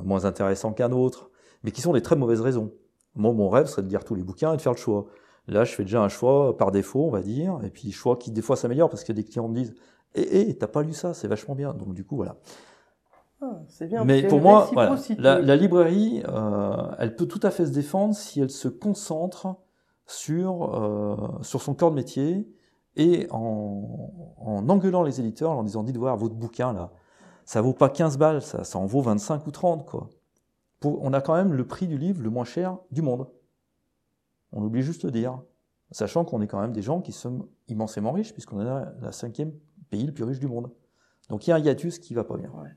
moins 0.03 0.25
intéressant 0.25 0.73
qu'un 0.73 0.91
autre, 0.91 1.31
mais 1.63 1.71
qui 1.71 1.81
sont 1.81 1.93
des 1.93 2.01
très 2.01 2.15
mauvaises 2.15 2.41
raisons. 2.41 2.71
Moi, 3.15 3.33
mon 3.33 3.49
rêve 3.49 3.67
serait 3.67 3.81
de 3.81 3.89
lire 3.89 4.03
tous 4.03 4.15
les 4.15 4.23
bouquins 4.23 4.53
et 4.53 4.57
de 4.57 4.61
faire 4.61 4.73
le 4.73 4.77
choix. 4.77 5.05
Là, 5.47 5.63
je 5.63 5.73
fais 5.73 5.83
déjà 5.83 6.01
un 6.01 6.09
choix 6.09 6.57
par 6.57 6.71
défaut, 6.71 7.05
on 7.05 7.11
va 7.11 7.21
dire, 7.21 7.59
et 7.63 7.69
puis 7.69 7.91
choix 7.91 8.17
qui 8.17 8.31
des 8.31 8.41
fois 8.41 8.55
s'améliore 8.55 8.89
parce 8.89 9.03
que 9.03 9.13
des 9.13 9.23
clients 9.23 9.47
me 9.47 9.55
disent 9.55 9.75
Eh, 10.15 10.49
eh, 10.49 10.57
t'as 10.57 10.67
pas 10.67 10.81
lu 10.81 10.93
ça, 10.93 11.13
c'est 11.13 11.27
vachement 11.27 11.55
bien. 11.55 11.73
Donc 11.73 11.93
du 11.93 12.03
coup, 12.03 12.15
voilà. 12.15 12.37
Ah, 13.41 13.59
c'est 13.67 13.87
bien. 13.87 14.03
Mais 14.05 14.27
pour 14.27 14.41
moi, 14.41 14.69
voilà, 14.73 14.95
la, 15.17 15.39
la, 15.39 15.55
librairie, 15.55 16.23
euh, 16.27 16.95
elle 16.97 17.15
peut 17.15 17.27
tout 17.27 17.41
à 17.43 17.51
fait 17.51 17.65
se 17.65 17.71
défendre 17.71 18.15
si 18.15 18.41
elle 18.41 18.49
se 18.49 18.67
concentre 18.67 19.55
sur, 20.07 20.75
euh, 20.75 21.15
sur 21.41 21.61
son 21.61 21.73
corps 21.73 21.91
de 21.91 21.95
métier 21.95 22.47
et 22.95 23.27
en, 23.31 24.11
en 24.37 24.67
engueulant 24.69 25.03
les 25.03 25.19
éditeurs, 25.19 25.51
en 25.51 25.63
disant 25.63 25.83
Dites 25.83 25.97
voir, 25.97 26.17
votre 26.17 26.35
bouquin 26.35 26.73
là, 26.73 26.91
ça 27.45 27.61
vaut 27.61 27.73
pas 27.73 27.89
15 27.89 28.17
balles, 28.17 28.41
ça, 28.41 28.63
ça 28.63 28.77
en 28.77 28.85
vaut 28.85 29.01
25 29.01 29.47
ou 29.47 29.51
30, 29.51 29.85
quoi. 29.85 30.09
Pour, 30.79 31.01
on 31.03 31.13
a 31.13 31.21
quand 31.21 31.35
même 31.35 31.53
le 31.53 31.65
prix 31.65 31.87
du 31.87 31.97
livre 31.97 32.21
le 32.21 32.29
moins 32.29 32.43
cher 32.43 32.77
du 32.91 33.01
monde. 33.01 33.27
On 34.51 34.61
oublie 34.63 34.81
juste 34.81 35.05
de 35.05 35.11
dire. 35.11 35.41
Sachant 35.91 36.25
qu'on 36.25 36.41
est 36.41 36.47
quand 36.47 36.59
même 36.59 36.73
des 36.73 36.81
gens 36.81 36.99
qui 36.99 37.11
sont 37.11 37.47
immensément 37.67 38.11
riches, 38.11 38.33
puisqu'on 38.33 38.59
est 38.59 38.85
la 39.01 39.11
cinquième 39.11 39.53
pays 39.89 40.05
le 40.05 40.11
plus 40.11 40.23
riche 40.23 40.39
du 40.39 40.47
monde. 40.47 40.71
Donc 41.29 41.47
il 41.47 41.51
y 41.51 41.53
a 41.53 41.55
un 41.55 41.59
hiatus 41.59 41.99
qui 41.99 42.13
va 42.13 42.23
pas 42.23 42.37
bien. 42.37 42.49
Ouais. 42.49 42.69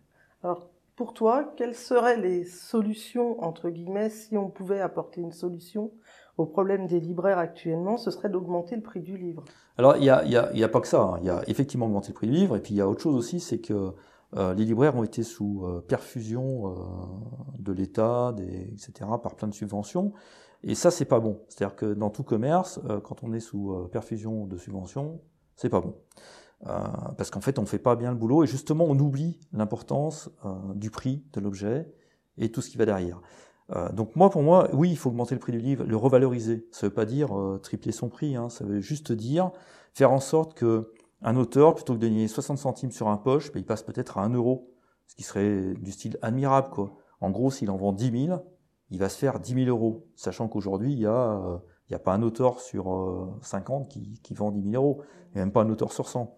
Alors, 0.43 0.71
pour 0.97 1.15
toi, 1.15 1.53
quelles 1.57 1.75
seraient 1.75 2.17
les 2.17 2.45
solutions, 2.45 3.43
entre 3.43 3.71
guillemets, 3.71 4.11
si 4.11 4.37
on 4.37 4.51
pouvait 4.51 4.81
apporter 4.81 5.21
une 5.21 5.33
solution 5.33 5.93
au 6.37 6.47
problème 6.47 6.87
des 6.87 7.01
libraires 7.01 7.39
actuellement, 7.39 7.97
ce 7.97 8.11
serait 8.11 8.29
d'augmenter 8.29 8.77
le 8.77 8.83
prix 8.83 9.01
du 9.01 9.17
livre? 9.17 9.45
Alors, 9.77 9.97
il 9.97 10.03
n'y 10.03 10.11
a, 10.11 10.25
y 10.25 10.37
a, 10.37 10.53
y 10.53 10.65
a, 10.65 10.69
pas 10.69 10.81
que 10.81 10.89
ça. 10.89 11.03
Hein. 11.03 11.19
Il 11.21 11.27
y 11.27 11.31
a 11.31 11.43
effectivement 11.47 11.87
augmenter 11.87 12.09
le 12.09 12.15
prix 12.15 12.27
du 12.27 12.33
livre, 12.33 12.57
et 12.57 12.61
puis 12.61 12.75
il 12.75 12.79
y 12.79 12.81
a 12.81 12.89
autre 12.89 13.01
chose 13.01 13.15
aussi, 13.15 13.41
c'est 13.41 13.59
que 13.59 13.93
euh, 14.37 14.55
les 14.55 14.65
libraires 14.65 14.97
ont 14.97 15.05
été 15.05 15.23
sous 15.23 15.65
euh, 15.65 15.81
perfusion 15.81 16.69
euh, 16.69 16.75
de 17.59 17.73
l'État, 17.73 18.35
etc., 18.39 18.93
par 19.23 19.37
plein 19.37 19.49
de 19.49 19.55
subventions. 19.55 20.13
Et 20.65 20.75
ça, 20.75 20.91
c'est 20.91 21.05
pas 21.05 21.21
bon. 21.21 21.41
C'est-à-dire 21.49 21.77
que 21.77 21.95
dans 21.95 22.11
tout 22.11 22.25
commerce, 22.25 22.81
euh, 22.89 23.01
quand 23.01 23.23
on 23.23 23.33
est 23.33 23.41
sous 23.41 23.73
euh, 23.73 23.89
perfusion 23.89 24.47
de 24.47 24.57
subventions, 24.57 25.21
c'est 25.57 25.69
pas 25.69 25.81
bon. 25.81 25.95
Euh, 26.67 26.79
parce 27.17 27.31
qu'en 27.31 27.41
fait, 27.41 27.59
on 27.59 27.67
fait 27.67 27.79
pas 27.79 27.95
bien 27.95 28.11
le 28.11 28.17
boulot 28.17 28.43
et 28.43 28.47
justement, 28.47 28.85
on 28.85 28.99
oublie 28.99 29.39
l'importance 29.53 30.31
du 30.75 30.91
prix 30.91 31.25
de 31.33 31.41
l'objet 31.41 31.93
et 32.37 32.51
tout 32.51 32.61
ce 32.61 32.71
qui 32.71 32.77
va 32.79 32.85
derrière. 32.85 33.21
donc 33.93 34.17
moi, 34.17 34.29
pour 34.31 34.43
moi, 34.43 34.69
oui, 34.73 34.91
il 34.91 34.97
faut 34.97 35.11
augmenter 35.11 35.35
le 35.37 35.41
prix 35.41 35.53
du 35.53 35.61
livre, 35.61 35.85
le 35.85 35.97
revaloriser. 35.97 36.67
Ça 36.73 36.89
veut 36.89 36.95
pas 36.95 37.05
dire 37.05 37.31
tripler 37.63 37.93
son 37.93 38.09
prix, 38.09 38.35
hein, 38.35 38.49
ça 38.49 38.65
veut 38.65 38.81
juste 38.81 39.13
dire 39.13 39.53
faire 39.95 40.11
en 40.11 40.21
sorte 40.21 40.55
que 40.55 40.93
un 41.23 41.37
auteur, 41.37 41.75
plutôt 41.75 41.95
que 41.95 41.99
de 41.99 42.07
gagner 42.07 42.29
60 42.29 42.59
centimes 42.59 42.93
sur 42.93 43.09
un 43.09 43.17
poche, 43.17 43.53
ben, 43.53 43.61
il 43.61 43.67
passe 43.67 43.83
peut-être 43.83 44.19
à 44.19 44.23
1 44.23 44.35
euro, 44.35 44.71
ce 45.07 45.17
qui 45.17 45.23
serait 45.23 45.75
du 45.75 45.93
style 45.93 46.19
admirable. 46.23 46.71
Quoi. 46.71 46.97
En 47.21 47.31
gros, 47.31 47.51
s'il 47.51 47.71
en 47.71 47.77
vend 47.77 47.93
10 47.93 48.27
000, 48.27 48.41
il 48.91 48.99
va 48.99 49.09
se 49.09 49.19
faire 49.19 49.41
10 49.41 49.65
000 49.65 49.69
euros, 49.69 50.07
sachant 50.15 50.49
qu'aujourd'hui, 50.49 50.93
il 50.93 51.01
y 51.01 51.07
a, 51.07 51.33
euh, 51.33 51.59
n'y 51.91 51.97
a 51.97 51.99
pas 51.99 52.15
un 52.15 52.23
auteur 52.23 52.61
sur 52.61 53.37
50 53.43 53.87
euh, 53.97 54.01
qui, 54.23 54.35
vend 54.35 54.51
10 54.51 54.71
000 54.71 54.75
euros, 54.83 55.03
et 55.35 55.39
même 55.39 55.53
pas 55.53 55.63
un 55.63 55.71
auteur 55.71 55.93
sur 55.93 56.09
100. 56.09 56.35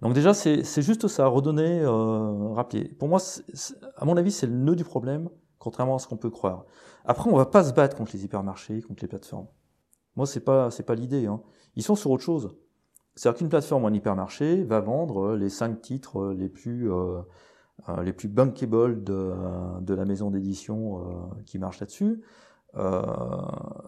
Donc 0.00 0.14
déjà, 0.14 0.34
c'est 0.34 0.82
juste 0.82 1.08
ça, 1.08 1.26
redonner, 1.26 1.80
euh, 1.82 2.52
rappeler. 2.52 2.88
Pour 2.88 3.08
moi, 3.08 3.20
à 3.96 4.04
mon 4.04 4.16
avis, 4.16 4.32
c'est 4.32 4.46
le 4.46 4.54
nœud 4.54 4.76
du 4.76 4.84
problème, 4.84 5.28
contrairement 5.58 5.96
à 5.96 5.98
ce 5.98 6.08
qu'on 6.08 6.16
peut 6.16 6.30
croire. 6.30 6.64
Après, 7.04 7.30
on 7.30 7.36
va 7.36 7.46
pas 7.46 7.64
se 7.64 7.72
battre 7.72 7.96
contre 7.96 8.12
les 8.14 8.24
hypermarchés, 8.24 8.82
contre 8.82 9.02
les 9.02 9.08
plateformes. 9.08 9.46
Moi, 10.16 10.26
c'est 10.26 10.40
pas 10.40 10.70
c'est 10.70 10.82
pas 10.82 10.94
l'idée. 10.94 11.26
Hein. 11.26 11.40
Ils 11.76 11.82
sont 11.82 11.94
sur 11.94 12.10
autre 12.10 12.24
chose. 12.24 12.50
C'est-à-dire 13.18 13.38
qu'une 13.38 13.48
plateforme 13.48 13.84
un 13.84 13.92
hypermarché 13.92 14.62
va 14.62 14.80
vendre 14.80 15.34
les 15.34 15.48
cinq 15.48 15.80
titres 15.82 16.32
les 16.38 16.48
plus 16.48 16.92
euh, 16.92 17.20
euh, 17.88 18.02
les 18.04 18.12
plus 18.12 18.28
bankable 18.28 19.02
de, 19.02 19.32
de 19.80 19.94
la 19.94 20.04
maison 20.04 20.30
d'édition 20.30 21.00
euh, 21.00 21.02
qui 21.44 21.58
marche 21.58 21.80
là-dessus, 21.80 22.22
euh, 22.76 23.02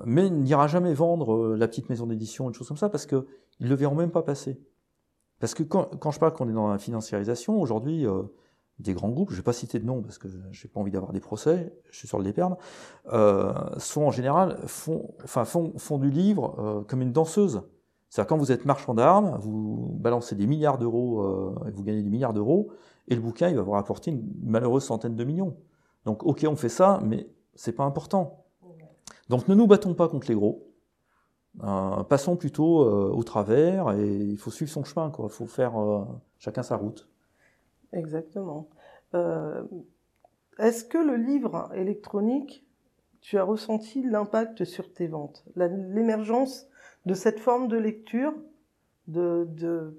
mais 0.04 0.30
n'ira 0.30 0.66
jamais 0.66 0.94
vendre 0.94 1.54
la 1.54 1.68
petite 1.68 1.90
maison 1.90 2.06
d'édition, 2.06 2.48
une 2.48 2.54
chose 2.54 2.66
comme 2.66 2.76
ça, 2.76 2.88
parce 2.88 3.06
qu'ils 3.06 3.24
ne 3.60 3.68
le 3.68 3.74
verront 3.76 3.94
même 3.94 4.10
pas 4.10 4.22
passer. 4.22 4.60
Parce 5.38 5.54
que 5.54 5.62
quand, 5.62 5.96
quand 6.00 6.10
je 6.10 6.18
parle 6.18 6.32
qu'on 6.32 6.48
est 6.48 6.52
dans 6.52 6.68
la 6.68 6.78
financiarisation, 6.78 7.60
aujourd'hui, 7.60 8.06
des 8.80 8.94
grands 8.94 9.10
groupes, 9.10 9.30
je 9.30 9.34
ne 9.34 9.40
vais 9.40 9.44
pas 9.44 9.52
citer 9.52 9.78
de 9.78 9.84
nom 9.84 10.02
parce 10.02 10.18
que 10.18 10.28
je 10.28 10.36
n'ai 10.36 10.72
pas 10.72 10.80
envie 10.80 10.90
d'avoir 10.90 11.12
des 11.12 11.20
procès, 11.20 11.72
je 11.90 11.98
suis 11.98 12.08
sûr 12.08 12.18
de 12.18 12.24
les 12.24 12.32
perdre, 12.32 12.56
euh, 13.12 13.52
sont 13.78 14.02
en 14.02 14.10
général, 14.10 14.58
font, 14.66 15.14
enfin, 15.22 15.44
font, 15.44 15.72
font 15.78 15.98
du 15.98 16.10
livre 16.10 16.56
euh, 16.58 16.82
comme 16.82 17.02
une 17.02 17.12
danseuse. 17.12 17.62
C'est-à-dire 18.10 18.28
quand 18.28 18.36
vous 18.36 18.52
êtes 18.52 18.66
marchand 18.66 18.92
d'armes, 18.92 19.38
vous 19.40 19.96
balancez 19.98 20.34
des 20.34 20.46
milliards 20.46 20.78
d'euros 20.78 21.22
euh, 21.22 21.70
vous 21.72 21.82
gagnez 21.82 22.02
des 22.02 22.10
milliards 22.10 22.34
d'euros, 22.34 22.70
et 23.08 23.14
le 23.14 23.20
bouquin, 23.20 23.48
il 23.48 23.56
va 23.56 23.62
vous 23.62 23.72
rapporter 23.72 24.10
une 24.10 24.28
malheureuse 24.42 24.84
centaine 24.84 25.16
de 25.16 25.24
millions. 25.24 25.56
Donc, 26.04 26.24
ok, 26.24 26.44
on 26.48 26.56
fait 26.56 26.68
ça, 26.68 27.00
mais 27.04 27.28
c'est 27.54 27.72
pas 27.72 27.84
important. 27.84 28.44
Donc, 29.28 29.48
ne 29.48 29.54
nous 29.54 29.66
battons 29.66 29.94
pas 29.94 30.08
contre 30.08 30.28
les 30.28 30.34
gros. 30.34 30.70
Euh, 31.62 32.04
passons 32.04 32.36
plutôt 32.36 32.82
euh, 32.82 33.10
au 33.12 33.22
travers 33.24 33.90
et 33.92 34.16
il 34.16 34.38
faut 34.38 34.50
suivre 34.50 34.70
son 34.70 34.84
chemin. 34.84 35.12
Il 35.18 35.28
faut 35.28 35.46
faire 35.46 35.78
euh, 35.80 36.04
chacun 36.38 36.62
sa 36.62 36.76
route. 36.76 37.08
Exactement. 37.92 38.68
Est-ce 40.58 40.84
que 40.84 40.98
le 40.98 41.16
livre 41.16 41.68
électronique, 41.74 42.64
tu 43.20 43.38
as 43.38 43.44
ressenti 43.44 44.02
l'impact 44.02 44.64
sur 44.64 44.92
tes 44.92 45.06
ventes 45.06 45.44
L'émergence 45.56 46.66
de 47.06 47.14
cette 47.14 47.40
forme 47.40 47.68
de 47.68 47.76
lecture 47.76 48.32
de, 49.06 49.46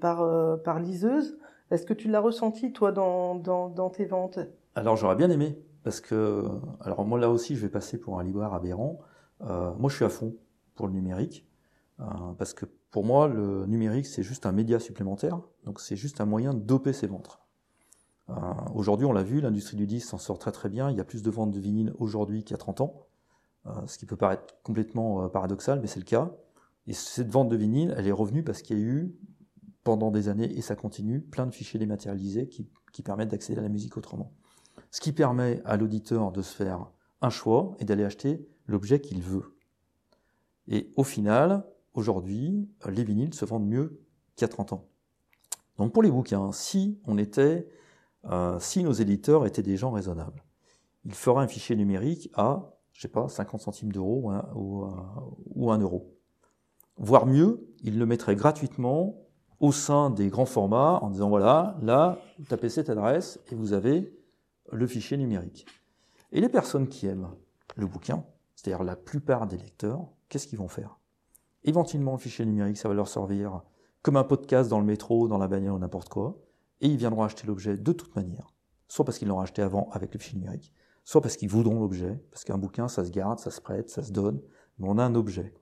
euh, 0.04 0.58
par 0.58 0.80
liseuse 0.80 1.38
est-ce 1.72 1.86
que 1.86 1.94
tu 1.94 2.10
l'as 2.10 2.20
ressenti, 2.20 2.74
toi, 2.74 2.92
dans, 2.92 3.90
tes 3.96 4.06
ventes? 4.06 4.40
Alors, 4.76 4.98
j'aurais 4.98 5.16
bien 5.16 5.30
aimé, 5.30 5.58
parce 5.84 6.02
que, 6.02 6.46
alors 6.82 7.06
moi, 7.06 7.18
là 7.18 7.30
aussi, 7.30 7.56
je 7.56 7.62
vais 7.62 7.70
passer 7.70 7.98
pour 7.98 8.20
un 8.20 8.24
libraire 8.24 8.54
aberrant. 8.54 9.00
Euh, 9.42 9.74
moi, 9.80 9.90
je 9.90 9.96
suis 9.96 10.06
à 10.06 10.10
fond 10.10 10.36
pour 10.76 10.88
le 10.88 10.94
numérique, 10.94 11.48
euh, 12.02 12.04
parce 12.38 12.54
que 12.54 12.66
pour 12.92 13.06
moi, 13.06 13.30
le 13.30 13.66
numérique, 13.68 14.06
c'est 14.06 14.22
juste 14.22 14.46
un 14.46 14.52
média 14.52 14.80
supplémentaire, 14.80 15.40
donc 15.64 15.80
c'est 15.80 15.96
juste 15.96 16.20
un 16.20 16.26
moyen 16.26 16.54
de 16.54 16.60
doper 16.60 16.94
ses 16.94 17.08
ventes. 17.08 17.40
Aujourd'hui, 18.74 19.06
on 19.06 19.12
l'a 19.12 19.24
vu, 19.24 19.42
l'industrie 19.42 19.76
du 19.76 19.86
disque 19.86 20.08
s'en 20.08 20.18
sort 20.18 20.40
très 20.40 20.54
très 20.54 20.70
bien. 20.70 20.90
Il 20.90 20.96
y 20.96 21.02
a 21.02 21.04
plus 21.04 21.22
de 21.22 21.30
ventes 21.30 21.52
de 21.52 21.60
vinyle 21.60 21.94
aujourd'hui 22.00 22.46
qu'il 22.46 22.52
y 22.52 22.56
a 22.56 22.58
30 22.58 22.80
ans, 22.80 23.06
ce 23.86 23.98
qui 23.98 24.06
peut 24.06 24.16
paraître 24.16 24.56
complètement 24.64 25.24
euh, 25.24 25.28
paradoxal, 25.28 25.80
mais 25.82 25.88
c'est 25.88 26.00
le 26.00 26.06
cas. 26.06 26.32
Et 26.88 26.94
cette 26.94 27.30
vente 27.30 27.50
de 27.50 27.56
vinyle, 27.56 27.94
elle 27.98 28.08
est 28.08 28.12
revenue 28.12 28.44
parce 28.44 28.62
qu'il 28.62 28.78
y 28.78 28.82
a 28.82 28.84
eu 28.84 29.16
pendant 29.84 30.12
des 30.12 30.30
années, 30.30 30.52
et 30.58 30.62
ça 30.62 30.76
continue, 30.76 31.22
plein 31.22 31.48
de 31.48 31.52
fichiers 31.52 31.80
dématérialisés 31.80 32.48
qui, 32.48 32.68
permettent 33.04 33.30
d'accéder 33.30 33.60
à 33.60 33.64
la 33.64 33.70
musique 33.70 33.98
autrement. 33.98 34.32
Ce 34.92 35.02
qui 35.02 35.12
permet 35.12 35.62
à 35.66 35.76
l'auditeur 35.76 36.32
de 36.32 36.44
se 36.44 36.56
faire 36.56 36.92
un 37.22 37.32
choix 37.32 37.76
et 37.80 37.86
d'aller 37.86 38.04
acheter 38.04 38.48
l'objet 38.68 39.02
qu'il 39.02 39.22
veut. 39.22 39.56
Et 40.68 40.92
au 40.98 41.04
final, 41.04 41.66
aujourd'hui, 41.96 42.70
les 42.88 43.04
vinyles 43.04 43.34
se 43.34 43.44
vendent 43.44 43.68
mieux 43.68 44.04
qu'il 44.36 44.44
y 44.44 44.46
a 44.46 44.50
30 44.50 44.74
ans. 44.74 44.88
Donc 45.78 45.94
pour 45.94 46.04
les 46.04 46.12
bouquins, 46.12 46.52
si 46.52 47.00
on 47.06 47.18
était, 47.18 47.68
euh, 48.26 48.60
si 48.60 48.84
nos 48.84 48.92
éditeurs 48.92 49.48
étaient 49.48 49.64
des 49.64 49.78
gens 49.78 49.90
raisonnables, 49.90 50.44
ils 51.06 51.16
feraient 51.16 51.44
un 51.44 51.48
fichier 51.48 51.76
numérique 51.76 52.30
à, 52.36 52.76
je 53.02 53.08
sais 53.08 53.12
pas, 53.12 53.28
50 53.28 53.62
centimes 53.62 53.92
d'euros 53.92 54.32
ou, 54.54 54.86
ou, 55.56 55.72
un 55.72 55.80
euro. 55.80 56.16
Voire 56.98 57.26
mieux, 57.26 57.68
ils 57.82 57.98
le 57.98 58.06
mettraient 58.06 58.36
gratuitement 58.36 59.26
au 59.60 59.72
sein 59.72 60.12
des 60.12 60.30
grands 60.30 60.46
formats 60.46 61.00
en 61.02 61.10
disant 61.10 61.28
voilà, 61.28 61.80
là, 61.82 62.20
tapez 62.48 62.70
cette 62.70 62.92
adresse 62.92 63.40
et 63.52 63.56
vous 63.56 63.74
avez 63.74 64.16
le 64.72 64.86
fichier 64.86 65.18
numérique. 65.18 65.66
Et 66.32 66.42
les 66.42 66.48
personnes 66.50 66.88
qui 66.88 67.08
aiment 67.08 67.32
le 67.76 67.88
bouquin, 67.88 68.24
c'est-à-dire 68.56 68.84
la 68.84 68.96
plupart 68.96 69.48
des 69.48 69.58
lecteurs, 69.58 70.06
qu'est-ce 70.30 70.46
qu'ils 70.46 70.60
vont 70.60 70.68
faire? 70.68 71.00
Éventuellement, 71.64 72.12
le 72.12 72.20
fichier 72.20 72.46
numérique, 72.46 72.78
ça 72.78 72.88
va 72.88 72.94
leur 72.94 73.08
servir 73.08 73.64
comme 74.04 74.16
un 74.16 74.24
podcast 74.24 74.70
dans 74.70 74.80
le 74.80 74.86
métro, 74.86 75.28
dans 75.28 75.40
la 75.40 75.48
bagnole 75.48 75.74
ou 75.74 75.80
n'importe 75.80 76.10
quoi, 76.10 76.38
et 76.82 76.88
ils 76.88 76.98
viendront 76.98 77.24
acheter 77.24 77.48
l'objet 77.48 77.78
de 77.78 77.94
toute 77.94 78.16
manière, 78.16 78.54
soit 78.88 79.06
parce 79.06 79.18
qu'ils 79.18 79.28
l'ont 79.28 79.40
acheté 79.40 79.64
avant 79.64 79.90
avec 79.92 80.14
le 80.14 80.20
fichier 80.20 80.38
numérique, 80.38 80.72
soit 81.04 81.22
parce 81.22 81.38
qu'ils 81.38 81.50
voudront 81.50 81.80
l'objet, 81.80 82.20
parce 82.32 82.44
qu'un 82.44 82.58
bouquin, 82.58 82.88
ça 82.88 83.04
se 83.04 83.12
garde, 83.12 83.40
ça 83.40 83.52
se 83.52 83.62
prête, 83.62 83.90
ça 83.90 84.04
se 84.04 84.12
donne, 84.12 84.42
mais 84.80 84.88
on 84.90 84.98
a 84.98 85.04
un 85.04 85.16
objet. 85.16 85.54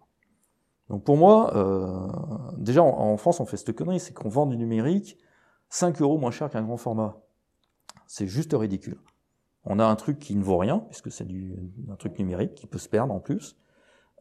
Donc 0.90 1.04
pour 1.04 1.18
moi, 1.18 1.56
euh, 1.56 2.58
déjà 2.58 2.84
en, 2.84 3.16
France, 3.18 3.40
on 3.40 3.46
fait 3.46 3.58
cette 3.58 3.76
connerie, 3.76 4.00
c'est 4.00 4.14
qu'on 4.14 4.30
vend 4.30 4.48
du 4.48 4.58
numérique 4.58 5.18
5 5.70 6.02
euros 6.02 6.18
moins 6.18 6.32
cher 6.32 6.50
qu'un 6.50 6.64
grand 6.64 6.78
format. 6.78 7.22
C'est 8.08 8.28
juste 8.28 8.54
ridicule. 8.54 9.00
On 9.66 9.78
a 9.78 9.86
un 9.86 9.96
truc 9.96 10.18
qui 10.18 10.36
ne 10.36 10.44
vaut 10.44 10.58
rien, 10.58 10.80
puisque 10.80 11.12
c'est 11.12 11.28
un 11.90 11.96
truc 11.96 12.18
numérique 12.18 12.56
qui 12.56 12.66
peut 12.66 12.80
se 12.80 12.90
perdre 12.90 13.14
en 13.14 13.20
plus, 13.20 13.56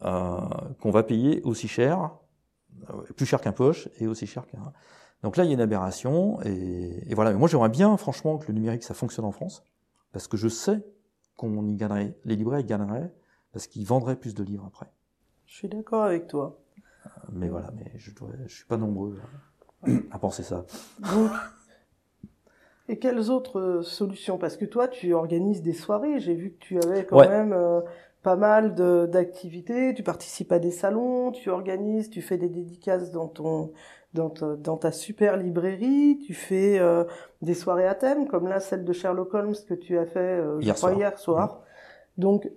euh, 0.02 0.40
qu'on 0.80 0.90
va 0.90 1.02
payer 1.02 1.40
aussi 1.42 1.68
cher, 1.68 2.10
euh, 2.90 3.02
plus 3.16 3.24
cher 3.24 3.40
qu'un 3.40 3.52
poche 3.52 3.88
et 3.98 4.06
aussi 4.06 4.26
cher 4.26 4.46
qu'un. 4.46 4.72
Donc 5.22 5.36
là, 5.36 5.44
il 5.44 5.48
y 5.48 5.50
a 5.50 5.54
une 5.54 5.60
aberration, 5.60 6.38
et, 6.42 7.10
et 7.10 7.14
voilà. 7.14 7.32
Mais 7.32 7.38
moi, 7.38 7.48
j'aimerais 7.48 7.70
bien, 7.70 7.96
franchement, 7.96 8.36
que 8.36 8.48
le 8.48 8.54
numérique 8.54 8.84
ça 8.84 8.94
fonctionne 8.94 9.24
en 9.24 9.32
France, 9.32 9.64
parce 10.12 10.28
que 10.28 10.36
je 10.36 10.48
sais 10.48 10.84
qu'on 11.38 11.66
y 11.66 11.76
gagnerait, 11.76 12.18
les 12.24 12.36
libraires 12.36 12.60
y 12.60 12.64
gagneraient, 12.64 13.10
parce 13.52 13.66
qu'ils 13.66 13.86
vendraient 13.86 14.16
plus 14.16 14.34
de 14.34 14.42
livres 14.42 14.66
après. 14.66 14.90
Je 15.46 15.54
suis 15.54 15.68
d'accord 15.68 16.02
avec 16.02 16.26
toi. 16.26 16.60
Mais 17.32 17.48
voilà, 17.48 17.70
mais 17.76 17.90
je 17.96 18.10
ne 18.10 18.48
suis 18.48 18.66
pas 18.66 18.76
nombreux 18.76 19.18
à, 20.10 20.18
penser 20.18 20.42
ça. 20.42 20.66
Donc, 21.00 21.30
et 22.88 22.98
quelles 22.98 23.30
autres 23.30 23.80
solutions? 23.82 24.38
Parce 24.38 24.56
que 24.56 24.64
toi, 24.64 24.88
tu 24.88 25.12
organises 25.12 25.62
des 25.62 25.74
soirées. 25.74 26.20
J'ai 26.20 26.34
vu 26.34 26.52
que 26.52 26.58
tu 26.58 26.78
avais 26.78 27.04
quand 27.04 27.28
même, 27.28 27.52
euh, 27.52 27.80
pas 28.22 28.36
mal 28.36 28.74
d'activités. 28.74 29.94
Tu 29.94 30.02
participes 30.02 30.52
à 30.52 30.58
des 30.58 30.70
salons, 30.70 31.30
tu 31.30 31.50
organises, 31.50 32.10
tu 32.10 32.22
fais 32.22 32.36
des 32.36 32.48
dédicaces 32.48 33.10
dans 33.10 33.28
ton 33.28 33.72
dans 34.14 34.30
ta, 34.30 34.56
dans 34.56 34.76
ta 34.76 34.90
super 34.90 35.36
librairie. 35.36 36.18
Tu 36.26 36.34
fais 36.34 36.78
euh, 36.78 37.04
des 37.42 37.54
soirées 37.54 37.86
à 37.86 37.94
thème, 37.94 38.26
comme 38.26 38.48
là 38.48 38.60
celle 38.60 38.84
de 38.84 38.92
Sherlock 38.92 39.32
Holmes 39.34 39.54
que 39.68 39.74
tu 39.74 39.98
as 39.98 40.06
fait 40.06 40.18
euh, 40.18 40.58
hier, 40.60 40.76
soir. 40.76 40.92
hier 40.94 41.18
soir. 41.18 41.62
Donc, 42.16 42.50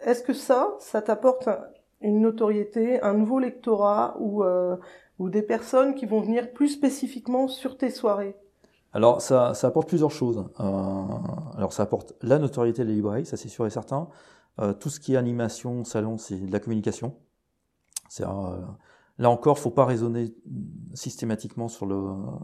est-ce 0.00 0.22
que 0.22 0.34
ça, 0.34 0.76
ça 0.78 1.02
t'apporte 1.02 1.48
une 2.00 2.20
notoriété, 2.20 3.00
un 3.02 3.14
nouveau 3.14 3.38
lectorat 3.38 4.16
ou 4.20 4.44
euh, 4.44 4.76
ou 5.18 5.30
des 5.30 5.42
personnes 5.42 5.94
qui 5.94 6.04
vont 6.04 6.20
venir 6.20 6.52
plus 6.52 6.68
spécifiquement 6.68 7.48
sur 7.48 7.78
tes 7.78 7.90
soirées? 7.90 8.36
Alors 8.96 9.20
ça, 9.20 9.52
ça, 9.52 9.66
apporte 9.66 9.88
plusieurs 9.88 10.10
choses. 10.10 10.46
Euh, 10.58 10.62
alors 11.54 11.74
ça 11.74 11.82
apporte 11.82 12.14
la 12.22 12.38
notoriété 12.38 12.82
des 12.82 12.94
librairies, 12.94 13.26
ça 13.26 13.36
c'est 13.36 13.48
sûr 13.48 13.66
et 13.66 13.70
certain. 13.70 14.08
Euh, 14.58 14.72
tout 14.72 14.88
ce 14.88 15.00
qui 15.00 15.12
est 15.12 15.16
animation, 15.18 15.84
salon, 15.84 16.16
c'est 16.16 16.38
de 16.38 16.50
la 16.50 16.60
communication. 16.60 17.14
Euh, 18.20 18.64
là 19.18 19.28
encore, 19.28 19.58
faut 19.58 19.70
pas 19.70 19.84
raisonner 19.84 20.34
systématiquement 20.94 21.68
sur 21.68 21.84
le 21.84 22.00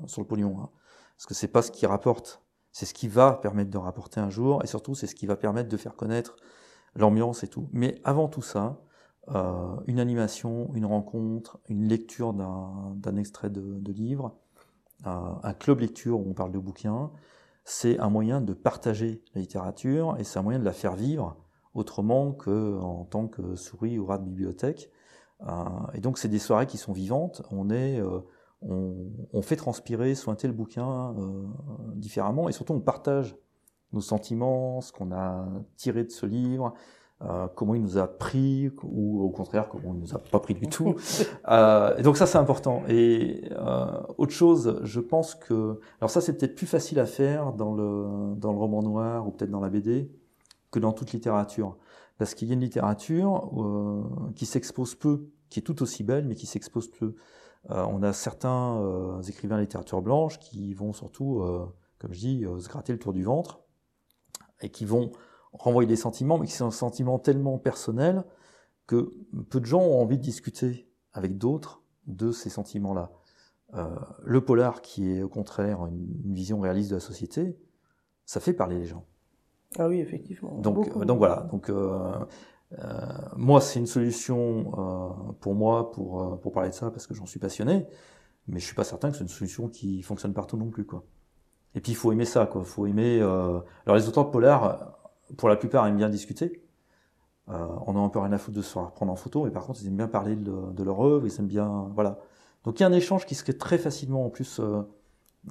sur 0.06 0.20
le 0.20 0.26
pognon, 0.26 0.58
hein, 0.60 0.68
parce 1.16 1.24
que 1.24 1.32
c'est 1.32 1.48
pas 1.48 1.62
ce 1.62 1.70
qui 1.70 1.86
rapporte, 1.86 2.42
c'est 2.70 2.84
ce 2.84 2.92
qui 2.92 3.08
va 3.08 3.32
permettre 3.32 3.70
de 3.70 3.78
rapporter 3.78 4.20
un 4.20 4.28
jour, 4.28 4.62
et 4.62 4.66
surtout 4.66 4.94
c'est 4.94 5.06
ce 5.06 5.14
qui 5.14 5.24
va 5.24 5.36
permettre 5.36 5.70
de 5.70 5.76
faire 5.78 5.96
connaître 5.96 6.36
l'ambiance 6.94 7.44
et 7.44 7.48
tout. 7.48 7.70
Mais 7.72 7.98
avant 8.04 8.28
tout 8.28 8.42
ça, 8.42 8.82
euh, 9.28 9.76
une 9.86 10.00
animation, 10.00 10.70
une 10.74 10.84
rencontre, 10.84 11.60
une 11.70 11.88
lecture 11.88 12.34
d'un 12.34 13.16
extrait 13.16 13.48
de, 13.48 13.78
de 13.78 13.92
livre, 13.92 14.36
un 15.04 15.54
club 15.54 15.80
lecture 15.80 16.20
où 16.20 16.30
on 16.30 16.34
parle 16.34 16.52
de 16.52 16.58
bouquins, 16.58 17.10
c'est 17.64 17.98
un 17.98 18.10
moyen 18.10 18.40
de 18.40 18.52
partager 18.52 19.22
la 19.34 19.40
littérature 19.40 20.16
et 20.18 20.24
c'est 20.24 20.38
un 20.38 20.42
moyen 20.42 20.58
de 20.58 20.64
la 20.64 20.72
faire 20.72 20.94
vivre 20.94 21.36
autrement 21.74 22.32
qu'en 22.32 23.04
tant 23.04 23.28
que 23.28 23.54
souris 23.54 23.98
ou 23.98 24.06
rat 24.06 24.18
de 24.18 24.24
bibliothèque. 24.24 24.90
Euh, 25.46 25.64
et 25.94 26.00
donc 26.00 26.18
c'est 26.18 26.28
des 26.28 26.38
soirées 26.38 26.66
qui 26.66 26.78
sont 26.78 26.92
vivantes. 26.92 27.42
On 27.50 27.70
est, 27.70 28.00
euh, 28.00 28.20
on, 28.62 29.42
fait 29.42 29.56
transpirer, 29.56 30.14
sointer 30.14 30.48
le 30.48 30.52
bouquin 30.54 31.14
euh, 31.18 31.46
différemment 31.94 32.48
et 32.48 32.52
surtout 32.52 32.74
on 32.74 32.80
partage 32.80 33.36
nos 33.92 34.00
sentiments, 34.00 34.80
ce 34.80 34.92
qu'on 34.92 35.12
a 35.12 35.46
tiré 35.76 36.04
de 36.04 36.10
ce 36.10 36.26
livre, 36.26 36.72
euh, 37.24 37.46
comment 37.54 37.74
il 37.74 37.82
nous 37.82 37.98
a 37.98 38.08
pris 38.08 38.70
ou 38.82 39.22
au 39.22 39.30
contraire 39.30 39.68
comment 39.68 39.94
il 39.94 40.00
nous 40.00 40.14
a 40.14 40.18
pas 40.18 40.40
pris 40.40 40.54
du 40.54 40.66
tout. 40.66 40.96
euh, 41.48 41.96
et 41.96 42.02
donc 42.02 42.16
ça 42.16 42.26
c'est 42.26 42.38
important. 42.38 42.82
Et 42.88 43.48
euh, 43.52 43.86
autre 44.18 44.32
chose, 44.32 44.80
je 44.82 45.00
pense 45.00 45.34
que 45.34 45.78
alors 46.00 46.10
ça 46.10 46.20
c'est 46.20 46.36
peut-être 46.36 46.56
plus 46.56 46.66
facile 46.66 46.98
à 46.98 47.06
faire 47.06 47.52
dans 47.52 47.74
le 47.74 48.34
dans 48.36 48.52
le 48.52 48.58
roman 48.58 48.82
noir 48.82 49.26
ou 49.26 49.30
peut-être 49.30 49.50
dans 49.50 49.60
la 49.60 49.70
BD 49.70 50.10
que 50.72 50.80
dans 50.80 50.92
toute 50.92 51.12
littérature, 51.12 51.76
parce 52.18 52.34
qu'il 52.34 52.48
y 52.48 52.50
a 52.50 52.54
une 52.54 52.60
littérature 52.60 53.50
euh, 53.56 54.02
qui 54.34 54.46
s'expose 54.46 54.96
peu, 54.96 55.28
qui 55.50 55.60
est 55.60 55.62
tout 55.62 55.80
aussi 55.82 56.02
belle 56.02 56.26
mais 56.26 56.34
qui 56.34 56.46
s'expose 56.46 56.90
peu. 56.90 57.14
Euh, 57.70 57.84
on 57.88 58.02
a 58.02 58.12
certains 58.12 58.80
euh, 58.80 59.22
écrivains 59.22 59.56
de 59.56 59.60
littérature 59.60 60.02
blanche 60.02 60.40
qui 60.40 60.74
vont 60.74 60.92
surtout, 60.92 61.44
comme 61.98 62.12
je 62.12 62.18
dis, 62.18 62.44
se 62.58 62.68
gratter 62.68 62.92
le 62.92 62.98
tour 62.98 63.12
du 63.12 63.22
ventre 63.22 63.60
et 64.60 64.70
qui 64.70 64.84
vont 64.84 65.12
renvoyer 65.52 65.86
des 65.86 65.96
sentiments, 65.96 66.38
mais 66.38 66.46
qui 66.46 66.52
sont 66.52 66.68
des 66.68 66.74
sentiments 66.74 67.18
tellement 67.18 67.58
personnels 67.58 68.24
que 68.86 69.12
peu 69.50 69.60
de 69.60 69.66
gens 69.66 69.82
ont 69.82 70.00
envie 70.00 70.18
de 70.18 70.22
discuter 70.22 70.88
avec 71.12 71.38
d'autres 71.38 71.82
de 72.06 72.32
ces 72.32 72.50
sentiments-là. 72.50 73.12
Euh, 73.74 73.88
le 74.22 74.44
polar, 74.44 74.82
qui 74.82 75.12
est 75.12 75.22
au 75.22 75.28
contraire 75.28 75.86
une, 75.86 76.34
vision 76.34 76.60
réaliste 76.60 76.90
de 76.90 76.96
la 76.96 77.00
société, 77.00 77.56
ça 78.26 78.40
fait 78.40 78.52
parler 78.52 78.78
les 78.78 78.86
gens. 78.86 79.06
Ah 79.78 79.88
oui, 79.88 80.00
effectivement. 80.00 80.58
Donc, 80.58 81.04
donc 81.06 81.18
voilà. 81.18 81.48
Donc 81.50 81.70
euh, 81.70 82.12
euh, 82.78 82.96
moi, 83.36 83.60
c'est 83.60 83.78
une 83.78 83.86
solution 83.86 84.72
euh, 84.78 85.32
pour 85.40 85.54
moi 85.54 85.90
pour 85.92 86.22
euh, 86.22 86.36
pour 86.36 86.52
parler 86.52 86.70
de 86.70 86.74
ça 86.74 86.90
parce 86.90 87.06
que 87.06 87.14
j'en 87.14 87.26
suis 87.26 87.40
passionné, 87.40 87.86
mais 88.48 88.58
je 88.60 88.64
suis 88.64 88.74
pas 88.74 88.84
certain 88.84 89.10
que 89.10 89.16
c'est 89.16 89.22
une 89.22 89.28
solution 89.28 89.68
qui 89.68 90.02
fonctionne 90.02 90.32
partout 90.32 90.56
non 90.56 90.70
plus 90.70 90.84
quoi. 90.84 91.04
Et 91.74 91.80
puis 91.80 91.92
il 91.92 91.94
faut 91.94 92.12
aimer 92.12 92.24
ça 92.24 92.46
quoi. 92.46 92.62
Il 92.62 92.68
faut 92.68 92.86
aimer. 92.86 93.20
Euh, 93.20 93.60
alors 93.86 93.96
les 93.96 94.08
auteurs 94.08 94.26
de 94.26 94.30
polar 94.30 95.01
pour 95.36 95.48
la 95.48 95.56
plupart, 95.56 95.86
aiment 95.86 95.96
bien 95.96 96.08
discuter. 96.08 96.62
Euh, 97.50 97.66
on 97.86 97.96
a 97.96 97.98
un 97.98 98.08
peu 98.08 98.20
rien 98.20 98.32
à 98.32 98.38
foutre 98.38 98.56
de 98.56 98.62
se 98.62 98.72
faire 98.72 98.90
prendre 98.92 99.12
en 99.12 99.16
photo, 99.16 99.44
mais 99.44 99.50
par 99.50 99.66
contre, 99.66 99.80
ils 99.82 99.88
aiment 99.88 99.96
bien 99.96 100.08
parler 100.08 100.36
de, 100.36 100.82
leur 100.82 101.00
œuvre, 101.04 101.26
ils 101.26 101.40
aiment 101.40 101.46
bien, 101.46 101.88
voilà. 101.94 102.18
Donc 102.64 102.78
il 102.78 102.84
y 102.84 102.86
a 102.86 102.88
un 102.88 102.92
échange 102.92 103.26
qui 103.26 103.34
se 103.34 103.42
crée 103.42 103.56
très 103.56 103.78
facilement. 103.78 104.24
En 104.24 104.30
plus, 104.30 104.60
euh, 104.60 104.82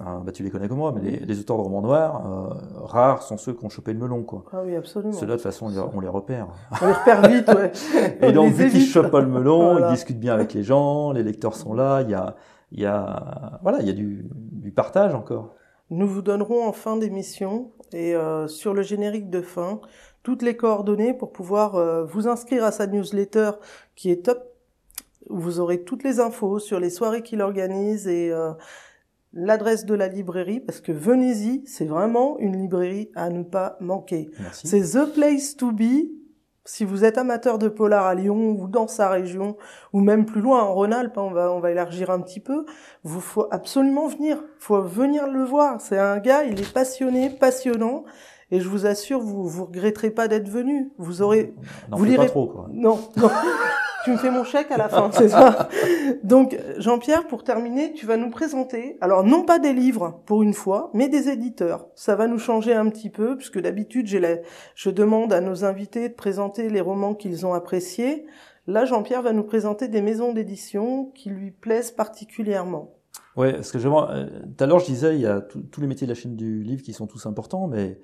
euh 0.00 0.20
bah, 0.20 0.32
tu 0.32 0.42
les 0.42 0.50
connais 0.50 0.68
comme 0.68 0.78
moi, 0.78 0.94
mais 0.94 1.10
les, 1.10 1.40
auteurs 1.40 1.58
de 1.58 1.62
romans 1.62 1.82
noirs, 1.82 2.26
euh, 2.26 2.84
rares 2.84 3.22
sont 3.22 3.36
ceux 3.36 3.52
qui 3.52 3.62
ont 3.64 3.68
chopé 3.68 3.92
le 3.92 3.98
melon, 3.98 4.22
quoi. 4.22 4.44
Ah 4.52 4.62
oui, 4.64 4.74
absolument. 4.74 5.12
Ceux-là, 5.12 5.32
de 5.34 5.36
toute 5.36 5.42
façon, 5.42 5.70
on 5.94 6.00
les 6.00 6.08
repère. 6.08 6.48
On 6.80 6.86
les 6.86 6.92
repère 6.92 7.28
vite, 7.28 7.48
ouais. 7.48 7.72
Et 8.22 8.32
donc, 8.32 8.54
vu 8.54 8.70
qu'ils 8.70 8.86
chopent 8.86 9.10
pas 9.10 9.20
le 9.20 9.28
melon, 9.28 9.78
ils 9.78 9.92
discutent 9.92 10.20
bien 10.20 10.32
avec 10.32 10.54
les 10.54 10.62
gens, 10.62 11.12
les 11.12 11.22
lecteurs 11.22 11.54
sont 11.54 11.74
là, 11.74 12.00
il 12.00 12.10
y 12.10 12.14
a, 12.14 12.36
il 12.70 12.80
y 12.80 12.86
a, 12.86 13.60
voilà, 13.62 13.80
il 13.80 13.86
y 13.86 13.90
a 13.90 13.94
du, 13.94 14.26
du 14.32 14.70
partage 14.72 15.14
encore. 15.14 15.54
Nous 15.92 16.08
vous 16.08 16.22
donnerons 16.22 16.64
en 16.64 16.72
fin 16.72 16.96
d'émission 16.96 17.70
et 17.92 18.14
euh, 18.14 18.48
sur 18.48 18.72
le 18.72 18.80
générique 18.80 19.28
de 19.28 19.42
fin 19.42 19.78
toutes 20.22 20.40
les 20.40 20.56
coordonnées 20.56 21.12
pour 21.12 21.32
pouvoir 21.32 21.74
euh, 21.74 22.02
vous 22.02 22.28
inscrire 22.28 22.64
à 22.64 22.72
sa 22.72 22.86
newsletter 22.86 23.50
qui 23.94 24.10
est 24.10 24.24
top. 24.24 24.42
Vous 25.28 25.60
aurez 25.60 25.82
toutes 25.82 26.02
les 26.02 26.18
infos 26.18 26.60
sur 26.60 26.80
les 26.80 26.88
soirées 26.88 27.22
qu'il 27.22 27.42
organise 27.42 28.08
et 28.08 28.30
euh, 28.32 28.52
l'adresse 29.34 29.84
de 29.84 29.92
la 29.94 30.08
librairie 30.08 30.60
parce 30.60 30.80
que 30.80 30.92
venez-y, 30.92 31.62
c'est 31.66 31.84
vraiment 31.84 32.38
une 32.38 32.56
librairie 32.56 33.10
à 33.14 33.28
ne 33.28 33.42
pas 33.42 33.76
manquer. 33.80 34.30
C'est 34.50 34.94
the 34.94 35.12
place 35.12 35.58
to 35.58 35.72
be 35.72 36.08
si 36.64 36.84
vous 36.84 37.04
êtes 37.04 37.18
amateur 37.18 37.58
de 37.58 37.68
polar 37.68 38.06
à 38.06 38.14
Lyon 38.14 38.56
ou 38.58 38.68
dans 38.68 38.86
sa 38.86 39.08
région 39.08 39.56
ou 39.92 40.00
même 40.00 40.24
plus 40.24 40.40
loin 40.40 40.62
en 40.62 40.74
Rhône-Alpes, 40.74 41.18
hein, 41.18 41.22
on 41.22 41.30
va 41.30 41.52
on 41.52 41.60
va 41.60 41.70
élargir 41.70 42.10
un 42.10 42.20
petit 42.20 42.40
peu, 42.40 42.64
vous 43.02 43.20
faut 43.20 43.48
absolument 43.50 44.06
venir, 44.06 44.42
faut 44.58 44.80
venir 44.80 45.26
le 45.26 45.44
voir. 45.44 45.80
C'est 45.80 45.98
un 45.98 46.18
gars, 46.18 46.44
il 46.44 46.60
est 46.60 46.72
passionné, 46.72 47.30
passionnant 47.30 48.04
et 48.52 48.60
je 48.60 48.68
vous 48.68 48.86
assure 48.86 49.18
vous 49.18 49.48
vous 49.48 49.64
regretterez 49.64 50.10
pas 50.10 50.28
d'être 50.28 50.48
venu. 50.48 50.92
Vous 50.98 51.22
aurez 51.22 51.54
vous 51.90 52.04
lirez 52.04 52.26
pas 52.26 52.30
trop 52.30 52.46
quoi. 52.46 52.68
Non, 52.70 53.00
non. 53.16 53.30
tu 54.04 54.10
me 54.10 54.16
fais 54.16 54.30
mon 54.30 54.44
chèque 54.44 54.70
à 54.70 54.76
la 54.76 54.88
fin, 54.88 55.10
c'est 55.12 55.28
ça? 55.28 55.68
Donc 56.22 56.58
Jean-Pierre, 56.78 57.26
pour 57.26 57.44
terminer, 57.44 57.92
tu 57.92 58.06
vas 58.06 58.16
nous 58.16 58.30
présenter, 58.30 58.98
alors 59.00 59.24
non 59.24 59.44
pas 59.44 59.58
des 59.58 59.72
livres 59.72 60.20
pour 60.26 60.42
une 60.42 60.54
fois, 60.54 60.90
mais 60.92 61.08
des 61.08 61.28
éditeurs. 61.28 61.88
Ça 61.94 62.14
va 62.14 62.26
nous 62.26 62.38
changer 62.38 62.74
un 62.74 62.88
petit 62.88 63.10
peu, 63.10 63.36
puisque 63.36 63.60
d'habitude 63.60 64.06
je 64.74 64.90
demande 64.90 65.32
à 65.32 65.40
nos 65.40 65.64
invités 65.64 66.08
de 66.08 66.14
présenter 66.14 66.68
les 66.68 66.80
romans 66.80 67.14
qu'ils 67.14 67.46
ont 67.46 67.54
appréciés. 67.54 68.26
Là, 68.66 68.84
Jean-Pierre 68.84 69.22
va 69.22 69.32
nous 69.32 69.42
présenter 69.42 69.88
des 69.88 70.02
maisons 70.02 70.32
d'édition 70.32 71.06
qui 71.14 71.30
lui 71.30 71.50
plaisent 71.50 71.90
particulièrement. 71.90 72.94
Ouais, 73.36 73.52
parce 73.54 73.72
que 73.72 73.78
je 73.78 73.88
euh, 73.88 74.26
tout 74.56 74.64
à 74.64 74.66
l'heure 74.66 74.78
je 74.78 74.86
disais, 74.86 75.14
il 75.14 75.22
y 75.22 75.26
a 75.26 75.40
tous 75.40 75.80
les 75.80 75.86
métiers 75.86 76.06
de 76.06 76.12
la 76.12 76.14
chaîne 76.14 76.36
du 76.36 76.62
livre 76.62 76.82
qui 76.82 76.92
sont 76.92 77.06
tous 77.06 77.26
importants, 77.26 77.66
mais 77.66 77.98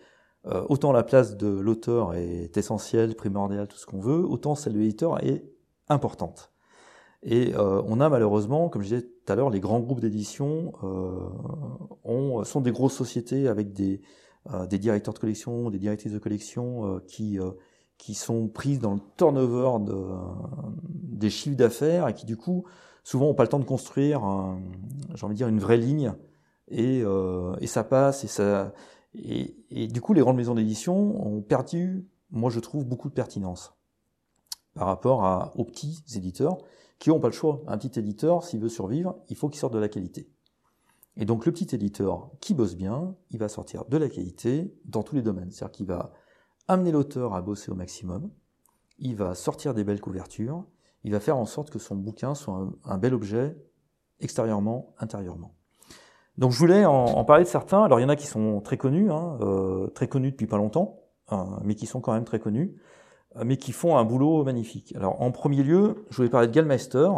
euh, 0.46 0.64
autant 0.68 0.92
la 0.92 1.02
place 1.02 1.36
de 1.36 1.48
l'auteur 1.48 2.14
est 2.14 2.56
essentielle, 2.56 3.14
primordiale, 3.14 3.66
tout 3.68 3.76
ce 3.76 3.86
qu'on 3.86 4.00
veut, 4.00 4.24
autant 4.24 4.54
celle 4.54 4.74
de 4.74 4.78
l'éditeur 4.78 5.22
est 5.24 5.44
importante. 5.88 6.52
Et 7.22 7.54
euh, 7.56 7.82
on 7.86 8.00
a 8.00 8.08
malheureusement, 8.08 8.68
comme 8.68 8.82
je 8.82 8.88
disais 8.88 9.02
tout 9.02 9.32
à 9.32 9.34
l'heure, 9.34 9.50
les 9.50 9.60
grands 9.60 9.80
groupes 9.80 10.00
d'édition 10.00 10.72
euh, 10.84 12.44
sont 12.44 12.60
des 12.60 12.70
grosses 12.70 12.94
sociétés 12.94 13.48
avec 13.48 13.72
des, 13.72 14.00
euh, 14.54 14.66
des 14.66 14.78
directeurs 14.78 15.14
de 15.14 15.18
collection, 15.18 15.68
des 15.70 15.78
directrices 15.78 16.12
de 16.12 16.18
collection 16.18 16.86
euh, 16.86 17.00
qui, 17.06 17.38
euh, 17.38 17.50
qui 17.98 18.14
sont 18.14 18.48
prises 18.48 18.78
dans 18.78 18.94
le 18.94 19.00
turnover 19.16 19.84
de, 19.84 19.94
des 20.92 21.28
chiffres 21.28 21.56
d'affaires 21.56 22.08
et 22.08 22.14
qui 22.14 22.24
du 22.24 22.36
coup 22.36 22.64
souvent 23.02 23.26
n'ont 23.26 23.34
pas 23.34 23.42
le 23.42 23.48
temps 23.48 23.58
de 23.58 23.64
construire, 23.64 24.20
j'ai 25.14 25.24
envie 25.24 25.34
de 25.34 25.38
dire, 25.38 25.48
une 25.48 25.58
vraie 25.58 25.78
ligne. 25.78 26.12
Et, 26.70 27.02
et 27.60 27.66
ça 27.66 27.82
passe 27.82 28.22
et 28.24 28.26
ça 28.26 28.74
et, 29.14 29.86
du 29.88 30.00
coup 30.00 30.12
les 30.12 30.20
grandes 30.20 30.36
maisons 30.36 30.54
d'édition 30.54 30.94
ont 31.26 31.42
perdu, 31.42 32.06
moi 32.30 32.50
je 32.50 32.60
trouve, 32.60 32.84
beaucoup 32.84 33.08
de 33.08 33.14
pertinence 33.14 33.74
par 34.74 34.86
rapport 34.86 35.52
aux 35.56 35.64
petits 35.64 36.02
éditeurs 36.14 36.58
qui 36.98 37.10
n'ont 37.10 37.20
pas 37.20 37.28
le 37.28 37.34
choix. 37.34 37.62
Un 37.66 37.78
petit 37.78 37.98
éditeur, 37.98 38.44
s'il 38.44 38.60
veut 38.60 38.68
survivre, 38.68 39.16
il 39.28 39.36
faut 39.36 39.48
qu'il 39.48 39.58
sorte 39.58 39.72
de 39.72 39.78
la 39.78 39.88
qualité. 39.88 40.28
Et 41.16 41.24
donc 41.24 41.46
le 41.46 41.52
petit 41.52 41.74
éditeur 41.74 42.30
qui 42.40 42.54
bosse 42.54 42.76
bien, 42.76 43.16
il 43.30 43.38
va 43.38 43.48
sortir 43.48 43.84
de 43.86 43.96
la 43.96 44.08
qualité 44.08 44.72
dans 44.84 45.02
tous 45.02 45.16
les 45.16 45.22
domaines. 45.22 45.50
C'est-à-dire 45.50 45.72
qu'il 45.72 45.86
va 45.86 46.12
amener 46.68 46.92
l'auteur 46.92 47.34
à 47.34 47.42
bosser 47.42 47.72
au 47.72 47.74
maximum, 47.74 48.30
il 48.98 49.16
va 49.16 49.34
sortir 49.34 49.74
des 49.74 49.84
belles 49.84 50.00
couvertures, 50.00 50.64
il 51.02 51.12
va 51.12 51.20
faire 51.20 51.36
en 51.36 51.46
sorte 51.46 51.70
que 51.70 51.78
son 51.78 51.96
bouquin 51.96 52.34
soit 52.34 52.70
un, 52.84 52.98
bel 52.98 53.14
objet 53.14 53.56
extérieurement, 54.20 54.94
intérieurement. 54.98 55.54
Donc 56.38 56.52
je 56.52 56.58
voulais 56.58 56.84
en, 56.84 57.24
parler 57.24 57.44
de 57.44 57.48
certains. 57.48 57.82
Alors 57.82 58.00
il 58.00 58.02
y 58.02 58.06
en 58.06 58.08
a 58.08 58.16
qui 58.16 58.26
sont 58.26 58.60
très 58.60 58.76
connus, 58.76 59.10
hein, 59.10 59.38
euh, 59.42 59.88
très 59.88 60.08
connus 60.08 60.30
depuis 60.30 60.46
pas 60.46 60.56
longtemps, 60.56 61.00
hein, 61.28 61.58
mais 61.64 61.74
qui 61.74 61.86
sont 61.86 62.00
quand 62.00 62.12
même 62.12 62.24
très 62.24 62.38
connus. 62.38 62.76
Euh, 63.36 63.42
mais 63.44 63.56
qui 63.56 63.72
font 63.72 63.96
un 63.96 64.04
boulot 64.04 64.44
magnifique. 64.44 64.94
Alors 64.96 65.20
en 65.20 65.30
premier 65.30 65.62
lieu, 65.62 66.06
je 66.10 66.16
voulais 66.16 66.30
parler 66.30 66.48
de 66.48 66.52
Gallmeister. 66.52 67.10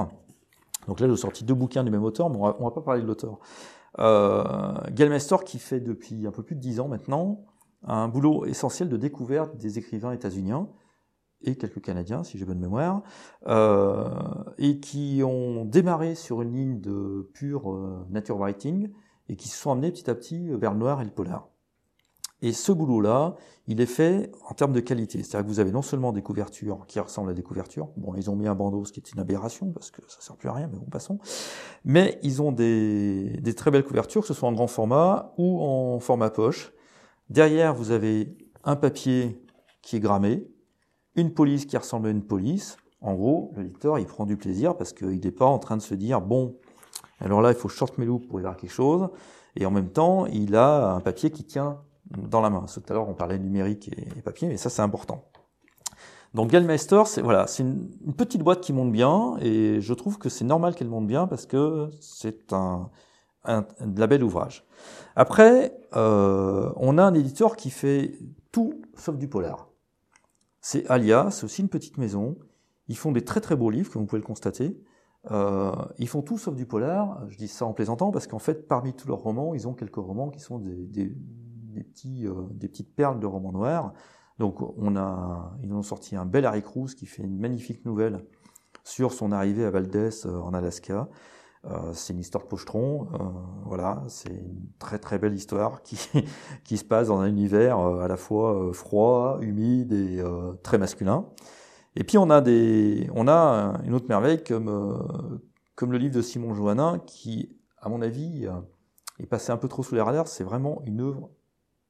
Donc 0.88 0.98
là, 0.98 1.08
j'ai 1.08 1.16
sorti 1.16 1.44
deux 1.44 1.54
bouquins 1.54 1.84
du 1.84 1.90
même 1.90 2.02
auteur, 2.02 2.30
mais 2.30 2.36
on 2.36 2.42
va, 2.42 2.56
va 2.58 2.70
pas 2.70 2.80
parler 2.80 3.02
de 3.02 3.06
l'auteur. 3.06 3.38
Euh, 3.98 4.74
Gallmeister 4.92 5.36
qui 5.44 5.58
fait 5.58 5.80
depuis 5.80 6.26
un 6.26 6.30
peu 6.30 6.42
plus 6.42 6.54
de 6.54 6.60
dix 6.60 6.80
ans 6.80 6.88
maintenant 6.88 7.44
un 7.82 8.08
boulot 8.08 8.44
essentiel 8.44 8.88
de 8.88 8.96
découverte 8.96 9.56
des 9.56 9.78
écrivains 9.78 10.12
états-uniens. 10.12 10.68
et 11.42 11.56
quelques 11.56 11.80
Canadiens, 11.80 12.22
si 12.22 12.36
j'ai 12.36 12.44
bonne 12.44 12.58
mémoire, 12.58 13.02
euh, 13.46 14.10
et 14.58 14.78
qui 14.80 15.22
ont 15.24 15.64
démarré 15.64 16.14
sur 16.14 16.42
une 16.42 16.52
ligne 16.52 16.80
de 16.80 17.30
pure 17.32 17.72
euh, 17.72 18.06
nature 18.10 18.36
writing 18.36 18.90
et 19.30 19.36
qui 19.36 19.48
se 19.48 19.56
sont 19.56 19.70
amenés 19.70 19.92
petit 19.92 20.10
à 20.10 20.14
petit 20.14 20.48
vers 20.50 20.72
le 20.72 20.78
noir 20.78 21.00
et 21.00 21.04
le 21.04 21.10
polar. 21.10 21.48
Et 22.42 22.52
ce 22.52 22.72
boulot-là, 22.72 23.36
il 23.68 23.80
est 23.80 23.86
fait 23.86 24.32
en 24.48 24.54
termes 24.54 24.72
de 24.72 24.80
qualité. 24.80 25.22
C'est-à-dire 25.22 25.46
que 25.46 25.52
vous 25.52 25.60
avez 25.60 25.70
non 25.70 25.82
seulement 25.82 26.10
des 26.12 26.22
couvertures 26.22 26.84
qui 26.88 26.98
ressemblent 26.98 27.30
à 27.30 27.34
des 27.34 27.42
couvertures, 27.42 27.90
bon, 27.96 28.14
ils 28.16 28.28
ont 28.30 28.34
mis 28.34 28.48
un 28.48 28.54
bandeau, 28.54 28.84
ce 28.84 28.92
qui 28.92 28.98
est 28.98 29.12
une 29.12 29.20
aberration, 29.20 29.70
parce 29.72 29.90
que 29.90 30.00
ça 30.08 30.20
sert 30.20 30.36
plus 30.36 30.48
à 30.48 30.54
rien, 30.54 30.68
mais 30.72 30.78
bon, 30.78 30.86
passons. 30.86 31.18
Mais 31.84 32.18
ils 32.22 32.42
ont 32.42 32.50
des, 32.50 33.36
des 33.40 33.54
très 33.54 33.70
belles 33.70 33.84
couvertures, 33.84 34.22
que 34.22 34.26
ce 34.26 34.34
soit 34.34 34.48
en 34.48 34.52
grand 34.52 34.66
format 34.66 35.32
ou 35.36 35.60
en 35.60 36.00
format 36.00 36.30
poche. 36.30 36.72
Derrière, 37.28 37.74
vous 37.74 37.92
avez 37.92 38.36
un 38.64 38.74
papier 38.74 39.40
qui 39.82 39.96
est 39.96 40.00
grammé, 40.00 40.48
une 41.14 41.32
police 41.32 41.66
qui 41.66 41.76
ressemble 41.76 42.08
à 42.08 42.10
une 42.10 42.24
police. 42.24 42.78
En 43.02 43.14
gros, 43.14 43.52
le 43.56 43.62
lecteur, 43.62 43.98
il 43.98 44.06
prend 44.06 44.26
du 44.26 44.36
plaisir 44.36 44.76
parce 44.76 44.92
qu'il 44.92 45.20
n'est 45.20 45.30
pas 45.30 45.46
en 45.46 45.58
train 45.58 45.76
de 45.76 45.82
se 45.82 45.94
dire, 45.94 46.20
bon, 46.20 46.56
alors 47.20 47.42
là, 47.42 47.50
il 47.50 47.56
faut 47.56 47.68
short 47.68 47.98
mes 47.98 48.06
loups 48.06 48.20
pour 48.20 48.40
y 48.40 48.42
voir 48.42 48.56
quelque 48.56 48.72
chose. 48.72 49.08
Et 49.56 49.66
en 49.66 49.70
même 49.70 49.90
temps, 49.90 50.26
il 50.26 50.56
a 50.56 50.94
un 50.94 51.00
papier 51.00 51.30
qui 51.30 51.44
tient 51.44 51.78
dans 52.16 52.40
la 52.40 52.50
main. 52.50 52.64
Tout 52.72 52.82
à 52.88 52.94
l'heure, 52.94 53.08
on 53.08 53.14
parlait 53.14 53.38
numérique 53.38 53.88
et, 53.88 54.22
papier, 54.22 54.48
mais 54.48 54.56
ça, 54.56 54.70
c'est 54.70 54.82
important. 54.82 55.24
Donc 56.32 56.50
Gallmeister, 56.50 57.02
c'est 57.06 57.22
voilà, 57.22 57.48
c'est 57.48 57.64
une, 57.64 57.88
petite 58.16 58.42
boîte 58.42 58.60
qui 58.60 58.72
monte 58.72 58.92
bien, 58.92 59.36
et 59.40 59.80
je 59.80 59.94
trouve 59.94 60.16
que 60.18 60.28
c'est 60.28 60.44
normal 60.44 60.76
qu'elle 60.76 60.88
monte 60.88 61.08
bien 61.08 61.26
parce 61.26 61.44
que 61.44 61.90
c'est 62.00 62.52
un, 62.52 62.88
un, 63.44 63.66
la 63.96 64.06
belle 64.06 64.22
ouvrage. 64.22 64.64
Après, 65.16 65.76
euh, 65.96 66.70
on 66.76 66.98
a 66.98 67.02
un 67.02 67.14
éditeur 67.14 67.56
qui 67.56 67.70
fait 67.70 68.12
tout 68.52 68.80
sauf 68.94 69.16
du 69.16 69.26
polar. 69.26 69.68
C'est 70.60 70.88
Alia, 70.88 71.30
c'est 71.32 71.44
aussi 71.44 71.62
une 71.62 71.68
petite 71.68 71.98
maison. 71.98 72.36
Ils 72.86 72.96
font 72.96 73.10
des 73.10 73.24
très 73.24 73.40
très 73.40 73.56
beaux 73.56 73.70
livres, 73.70 73.90
comme 73.90 74.02
vous 74.02 74.06
pouvez 74.06 74.20
le 74.20 74.26
constater. 74.26 74.80
Euh, 75.30 75.72
ils 75.98 76.08
font 76.08 76.22
tout 76.22 76.38
sauf 76.38 76.54
du 76.54 76.66
polar. 76.66 77.28
Je 77.28 77.36
dis 77.36 77.48
ça 77.48 77.66
en 77.66 77.72
plaisantant 77.72 78.10
parce 78.10 78.26
qu'en 78.26 78.38
fait, 78.38 78.66
parmi 78.68 78.94
tous 78.94 79.08
leurs 79.08 79.18
romans, 79.18 79.54
ils 79.54 79.68
ont 79.68 79.74
quelques 79.74 79.96
romans 79.96 80.30
qui 80.30 80.40
sont 80.40 80.58
des, 80.58 80.86
des, 80.86 81.12
des 81.14 81.84
petits, 81.84 82.26
euh, 82.26 82.46
des 82.52 82.68
petites 82.68 82.94
perles 82.94 83.20
de 83.20 83.26
romans 83.26 83.52
noirs. 83.52 83.92
Donc, 84.38 84.60
on 84.60 84.96
a, 84.96 85.54
ils 85.62 85.72
ont 85.72 85.82
sorti 85.82 86.16
un 86.16 86.24
bel 86.24 86.46
Harry 86.46 86.62
Cruz 86.62 86.94
qui 86.96 87.06
fait 87.06 87.22
une 87.22 87.38
magnifique 87.38 87.84
nouvelle 87.84 88.24
sur 88.84 89.12
son 89.12 89.32
arrivée 89.32 89.64
à 89.64 89.70
Valdez 89.70 90.26
euh, 90.26 90.40
en 90.40 90.54
Alaska. 90.54 91.08
Euh, 91.66 91.92
c'est 91.92 92.14
une 92.14 92.20
histoire 92.20 92.44
de 92.44 92.48
pochetron, 92.48 93.08
euh, 93.12 93.18
voilà, 93.66 94.02
c'est 94.08 94.30
une 94.30 94.66
très 94.78 94.98
très 94.98 95.18
belle 95.18 95.34
histoire 95.34 95.82
qui, 95.82 95.98
qui 96.64 96.78
se 96.78 96.84
passe 96.84 97.08
dans 97.08 97.20
un 97.20 97.26
univers 97.26 97.78
euh, 97.78 98.00
à 98.00 98.08
la 98.08 98.16
fois 98.16 98.72
froid, 98.72 99.38
humide 99.42 99.92
et 99.92 100.22
très 100.62 100.78
masculin. 100.78 101.26
Et 101.96 102.04
puis 102.04 102.18
on 102.18 102.30
a 102.30 102.40
des, 102.40 103.10
on 103.14 103.28
a 103.28 103.80
une 103.84 103.94
autre 103.94 104.06
merveille 104.08 104.42
comme 104.42 105.40
comme 105.74 105.92
le 105.92 105.98
livre 105.98 106.14
de 106.14 106.22
Simon 106.22 106.54
Joannin 106.54 106.98
qui, 107.06 107.56
à 107.80 107.88
mon 107.88 108.02
avis, 108.02 108.46
est 109.18 109.26
passé 109.26 109.50
un 109.50 109.56
peu 109.56 109.66
trop 109.66 109.82
sous 109.82 109.94
les 109.94 110.00
radars. 110.00 110.28
C'est 110.28 110.44
vraiment 110.44 110.82
une 110.84 111.00
œuvre, 111.00 111.30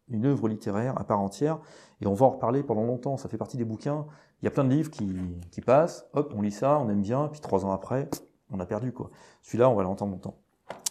une 0.08 0.26
œuvre 0.26 0.48
littéraire 0.48 0.98
à 0.98 1.04
part 1.04 1.20
entière. 1.20 1.58
Et 2.00 2.06
on 2.06 2.14
va 2.14 2.26
en 2.26 2.30
reparler 2.30 2.62
pendant 2.62 2.84
longtemps. 2.84 3.16
Ça 3.16 3.28
fait 3.28 3.36
partie 3.36 3.56
des 3.56 3.64
bouquins. 3.64 4.06
Il 4.40 4.44
y 4.44 4.48
a 4.48 4.50
plein 4.50 4.64
de 4.64 4.70
livres 4.70 4.90
qui, 4.90 5.16
qui 5.50 5.60
passent. 5.60 6.06
Hop, 6.12 6.32
on 6.36 6.40
lit 6.40 6.52
ça, 6.52 6.78
on 6.78 6.88
aime 6.88 7.02
bien. 7.02 7.28
Puis 7.28 7.40
trois 7.40 7.66
ans 7.66 7.72
après, 7.72 8.08
on 8.50 8.60
a 8.60 8.66
perdu 8.66 8.92
quoi. 8.92 9.10
Celui-là, 9.42 9.68
on 9.68 9.74
va 9.74 9.82
l'entendre 9.82 10.12
longtemps. 10.12 10.38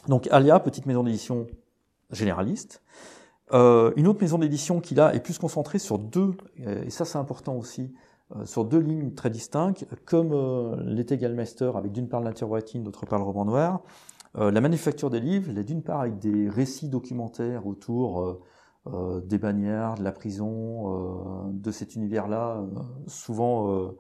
Donc 0.08 0.28
Alia, 0.32 0.60
petite 0.60 0.86
maison 0.86 1.04
d'édition 1.04 1.48
généraliste. 2.12 2.82
Euh, 3.54 3.92
une 3.96 4.08
autre 4.08 4.22
maison 4.22 4.38
d'édition 4.38 4.80
qui 4.80 4.94
là 4.96 5.14
est 5.14 5.20
plus 5.20 5.38
concentrée 5.40 5.80
sur 5.80 5.98
deux, 5.98 6.36
euh, 6.62 6.84
et 6.84 6.92
ça 6.92 7.04
c'est 7.04 7.18
important 7.18 7.56
aussi, 7.56 7.82
euh, 7.82 7.88
sur 8.46 8.66
deux 8.66 8.80
lignes 8.80 9.14
très 9.14 9.30
distinctes, 9.30 9.86
comme 10.06 10.32
euh, 10.34 10.76
l'était 10.84 11.18
Gallmeister 11.18 11.72
avec 11.76 11.92
d'une 11.92 12.08
part 12.08 12.22
l'interwriting, 12.22 12.84
d'autre 12.84 13.06
part 13.06 13.20
le 13.20 13.26
roman 13.26 13.46
noir. 13.46 13.82
Euh, 14.38 14.52
la 14.52 14.62
manufacture 14.62 15.10
des 15.10 15.20
livres, 15.20 15.52
d'une 15.64 15.82
part 15.82 16.02
avec 16.02 16.20
des 16.20 16.50
récits 16.50 16.90
documentaires 16.90 17.66
autour 17.68 18.40
des 19.26 19.38
bannières, 19.38 19.96
de 19.96 20.04
la 20.04 20.12
prison, 20.12 21.52
de 21.52 21.70
cet 21.70 21.96
univers-là, 21.96 22.64
souvent, 23.06 23.92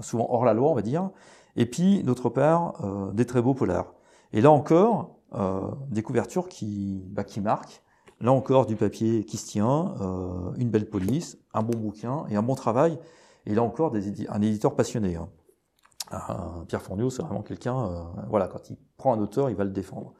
souvent 0.00 0.26
hors 0.30 0.46
la 0.46 0.54
loi, 0.54 0.70
on 0.70 0.74
va 0.74 0.80
dire, 0.80 1.10
et 1.56 1.66
puis, 1.66 2.02
d'autre 2.02 2.28
part, 2.28 2.84
euh, 2.84 3.12
des 3.12 3.24
très 3.24 3.42
beaux 3.42 3.54
polars. 3.54 3.94
Et 4.32 4.40
là 4.40 4.50
encore, 4.50 5.16
euh, 5.34 5.70
des 5.88 6.02
couvertures 6.02 6.48
qui, 6.48 7.02
bah, 7.08 7.24
qui 7.24 7.40
marquent. 7.40 7.82
Là 8.20 8.32
encore, 8.32 8.66
du 8.66 8.76
papier 8.76 9.24
qui 9.24 9.36
se 9.36 9.46
tient, 9.46 9.94
euh, 10.00 10.52
une 10.56 10.70
belle 10.70 10.88
police, 10.88 11.38
un 11.52 11.62
bon 11.62 11.78
bouquin 11.78 12.24
et 12.30 12.36
un 12.36 12.42
bon 12.42 12.54
travail. 12.54 12.98
Et 13.44 13.54
là 13.54 13.62
encore, 13.62 13.94
un 13.94 14.42
éditeur 14.42 14.74
passionné. 14.74 15.16
Hein. 15.16 15.28
Pierre 16.68 16.82
Fournier, 16.82 17.08
c'est 17.10 17.22
vraiment 17.22 17.42
quelqu'un, 17.42 18.06
voilà, 18.28 18.46
quand 18.46 18.70
il 18.70 18.76
prend 18.96 19.12
un 19.12 19.18
auteur, 19.18 19.50
il 19.50 19.56
va 19.56 19.64
le 19.64 19.70
défendre. 19.70 20.14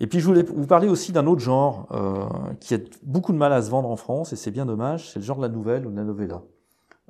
Et 0.00 0.08
puis 0.08 0.18
je 0.18 0.26
voulais 0.26 0.42
vous 0.42 0.66
parler 0.66 0.88
aussi 0.88 1.12
d'un 1.12 1.26
autre 1.26 1.40
genre 1.40 1.88
qui 2.58 2.74
a 2.74 2.78
beaucoup 3.04 3.32
de 3.32 3.38
mal 3.38 3.52
à 3.52 3.62
se 3.62 3.70
vendre 3.70 3.88
en 3.88 3.96
France, 3.96 4.32
et 4.32 4.36
c'est 4.36 4.50
bien 4.50 4.66
dommage, 4.66 5.10
c'est 5.10 5.20
le 5.20 5.24
genre 5.24 5.36
de 5.36 5.42
la 5.42 5.48
nouvelle 5.48 5.86
ou 5.86 5.90
de 5.92 5.96
la 5.96 6.02
novella. 6.02 6.42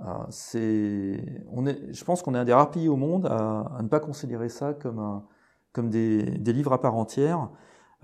Euh, 0.00 0.05
c'est, 0.31 1.44
on 1.53 1.66
est, 1.66 1.92
je 1.92 2.05
pense 2.05 2.22
qu'on 2.22 2.35
est 2.35 2.38
un 2.38 2.44
des 2.44 2.53
rares 2.53 2.70
pays 2.70 2.88
au 2.88 2.96
monde 2.96 3.27
à, 3.27 3.61
à 3.79 3.83
ne 3.83 3.88
pas 3.88 4.00
considérer 4.00 4.48
ça 4.48 4.74
comme, 4.74 4.98
un, 4.98 5.24
comme 5.72 5.88
des, 5.88 6.22
des, 6.22 6.53
livres 6.53 6.72
à 6.72 6.81
part 6.81 6.96
entière. 6.96 7.48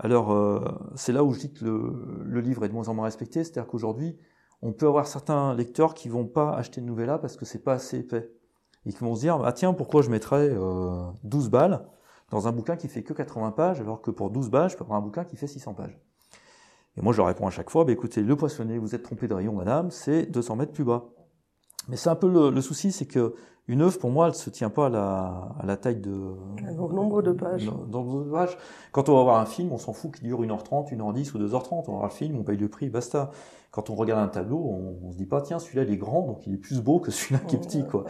Alors, 0.03 0.31
euh, 0.31 0.59
c'est 0.95 1.13
là 1.13 1.23
où 1.23 1.31
je 1.31 1.39
dis 1.39 1.53
que 1.53 1.63
le, 1.63 2.41
livre 2.41 2.65
est 2.65 2.69
de 2.69 2.73
moins 2.73 2.89
en 2.89 2.95
moins 2.95 3.05
respecté, 3.05 3.43
c'est-à-dire 3.43 3.67
qu'aujourd'hui, 3.67 4.17
on 4.63 4.73
peut 4.73 4.87
avoir 4.87 5.05
certains 5.05 5.53
lecteurs 5.53 5.93
qui 5.93 6.09
vont 6.09 6.25
pas 6.25 6.55
acheter 6.55 6.81
une 6.81 6.87
novella 6.87 7.19
parce 7.19 7.37
que 7.37 7.45
c'est 7.45 7.63
pas 7.63 7.73
assez 7.73 7.99
épais 7.99 8.31
et 8.87 8.93
qui 8.93 8.97
vont 9.03 9.13
se 9.13 9.21
dire 9.21 9.39
ah 9.43 9.53
tiens 9.53 9.73
pourquoi 9.73 10.01
je 10.01 10.09
mettrais 10.09 10.49
euh, 10.51 11.03
12 11.23 11.49
balles 11.49 11.87
dans 12.31 12.47
un 12.47 12.51
bouquin 12.51 12.77
qui 12.77 12.87
fait 12.87 13.03
que 13.03 13.13
80 13.13 13.51
pages 13.51 13.79
alors 13.79 14.01
que 14.01 14.09
pour 14.09 14.31
12 14.31 14.49
balles 14.49 14.71
je 14.71 14.77
peux 14.77 14.83
avoir 14.83 14.97
un 14.97 15.03
bouquin 15.03 15.23
qui 15.23 15.35
fait 15.35 15.47
600 15.47 15.75
pages. 15.75 15.99
Et 16.97 17.01
moi 17.01 17.13
je 17.13 17.17
leur 17.17 17.27
réponds 17.27 17.45
à 17.45 17.51
chaque 17.51 17.69
fois 17.69 17.85
bah, 17.85 17.91
écoutez 17.91 18.21
le 18.21 18.35
poissonnier 18.35 18.79
vous 18.79 18.95
êtes 18.95 19.03
trompé 19.03 19.27
de 19.27 19.33
rayon 19.35 19.53
madame 19.53 19.91
c'est 19.91 20.25
200 20.25 20.55
mètres 20.55 20.73
plus 20.73 20.83
bas. 20.83 21.05
Mais 21.89 21.97
c'est 21.97 22.09
un 22.09 22.15
peu 22.15 22.29
le, 22.29 22.49
le 22.49 22.61
souci, 22.61 22.91
c'est 22.91 23.05
que 23.05 23.33
une 23.67 23.81
œuvre, 23.83 23.97
pour 23.99 24.09
moi, 24.09 24.27
elle 24.27 24.33
se 24.35 24.49
tient 24.49 24.69
pas 24.69 24.87
à 24.87 24.89
la, 24.89 25.55
à 25.59 25.65
la 25.65 25.77
taille 25.77 26.01
de... 26.01 26.11
Au 26.77 26.91
nombre 26.91 27.21
de 27.21 27.31
pages. 27.31 27.71
Nombre 27.89 28.25
de 28.25 28.31
pages. 28.31 28.57
Quand 28.91 29.07
on 29.07 29.15
va 29.15 29.23
voir 29.23 29.39
un 29.39 29.45
film, 29.45 29.71
on 29.71 29.77
s'en 29.77 29.93
fout 29.93 30.11
qu'il 30.13 30.27
dure 30.27 30.41
1h30, 30.41 30.93
1h10 30.93 31.35
ou 31.35 31.39
2h30. 31.39 31.67
On 31.87 31.91
va 31.91 31.97
voir 31.99 32.03
le 32.05 32.09
film, 32.09 32.37
on 32.37 32.43
paye 32.43 32.57
le 32.57 32.67
prix, 32.67 32.89
basta. 32.89 33.29
Quand 33.69 33.89
on 33.89 33.95
regarde 33.95 34.21
un 34.21 34.27
tableau, 34.27 34.57
on, 34.57 35.07
on 35.07 35.11
se 35.11 35.17
dit 35.17 35.25
pas, 35.25 35.41
tiens, 35.41 35.59
celui-là, 35.59 35.83
il 35.83 35.93
est 35.93 35.97
grand, 35.97 36.23
donc 36.23 36.45
il 36.47 36.55
est 36.55 36.57
plus 36.57 36.81
beau 36.81 36.99
que 36.99 37.11
celui-là 37.11 37.39
qui 37.47 37.55
est 37.55 37.59
petit, 37.59 37.85
quoi. 37.85 38.03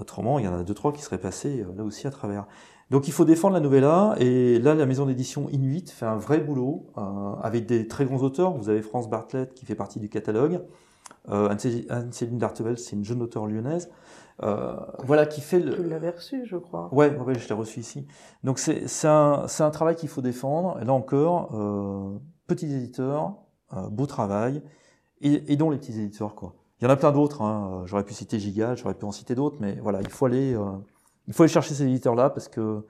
Autrement, 0.00 0.38
il 0.38 0.44
y 0.44 0.48
en 0.48 0.54
a 0.54 0.64
deux, 0.64 0.74
trois 0.74 0.92
qui 0.92 1.02
seraient 1.02 1.20
passés 1.20 1.60
euh, 1.60 1.72
là 1.76 1.84
aussi 1.84 2.06
à 2.06 2.10
travers. 2.10 2.46
Donc 2.90 3.06
il 3.06 3.12
faut 3.12 3.24
défendre 3.24 3.54
la 3.54 3.60
novella, 3.60 4.14
et 4.18 4.58
là, 4.58 4.74
la 4.74 4.86
maison 4.86 5.06
d'édition 5.06 5.48
Inuit 5.50 5.88
fait 5.90 6.06
un 6.06 6.16
vrai 6.16 6.40
boulot, 6.40 6.86
euh, 6.98 7.34
avec 7.42 7.66
des 7.66 7.86
très 7.86 8.06
grands 8.06 8.22
auteurs. 8.22 8.56
Vous 8.56 8.70
avez 8.70 8.82
France 8.82 9.08
Bartlett, 9.08 9.54
qui 9.54 9.66
fait 9.66 9.74
partie 9.76 10.00
du 10.00 10.08
catalogue. 10.08 10.62
Euh, 11.28 11.48
Anne-Céline 11.48 12.38
Dartevel, 12.38 12.78
c'est 12.78 12.94
une 12.94 13.04
jeune 13.04 13.22
auteure 13.22 13.46
lyonnaise. 13.46 13.90
Euh, 14.42 14.76
voilà, 15.04 15.26
qui 15.26 15.40
fait 15.40 15.58
le. 15.58 15.74
Tu 15.74 15.82
l'avais 15.82 16.10
reçu, 16.10 16.46
je 16.46 16.56
crois. 16.56 16.88
Ouais, 16.92 17.16
ouais, 17.16 17.38
je 17.38 17.48
l'ai 17.48 17.54
reçu 17.54 17.80
ici. 17.80 18.06
Donc 18.44 18.58
c'est 18.58 19.06
un 19.06 19.70
travail 19.72 19.96
qu'il 19.96 20.08
faut 20.08 20.22
défendre. 20.22 20.78
Et 20.80 20.84
là 20.84 20.92
encore, 20.92 21.50
euh, 21.54 22.18
petits 22.46 22.72
éditeurs, 22.72 23.34
euh, 23.72 23.88
beau 23.88 24.06
travail, 24.06 24.62
et, 25.20 25.52
et 25.52 25.56
dont 25.56 25.70
les 25.70 25.78
petits 25.78 25.98
éditeurs 25.98 26.34
quoi. 26.34 26.54
Il 26.80 26.84
y 26.84 26.86
en 26.86 26.90
a 26.90 26.96
plein 26.96 27.12
d'autres. 27.12 27.40
Hein. 27.42 27.82
J'aurais 27.86 28.04
pu 28.04 28.12
citer 28.12 28.38
Gigal, 28.38 28.76
j'aurais 28.76 28.94
pu 28.94 29.06
en 29.06 29.12
citer 29.12 29.34
d'autres, 29.34 29.56
mais 29.60 29.78
voilà, 29.80 30.02
il 30.02 30.10
faut 30.10 30.26
aller 30.26 30.54
il 31.26 31.32
faut 31.32 31.42
aller 31.42 31.52
chercher 31.52 31.74
ces 31.74 31.84
éditeurs 31.84 32.14
là 32.14 32.28
parce 32.28 32.48
que 32.48 32.84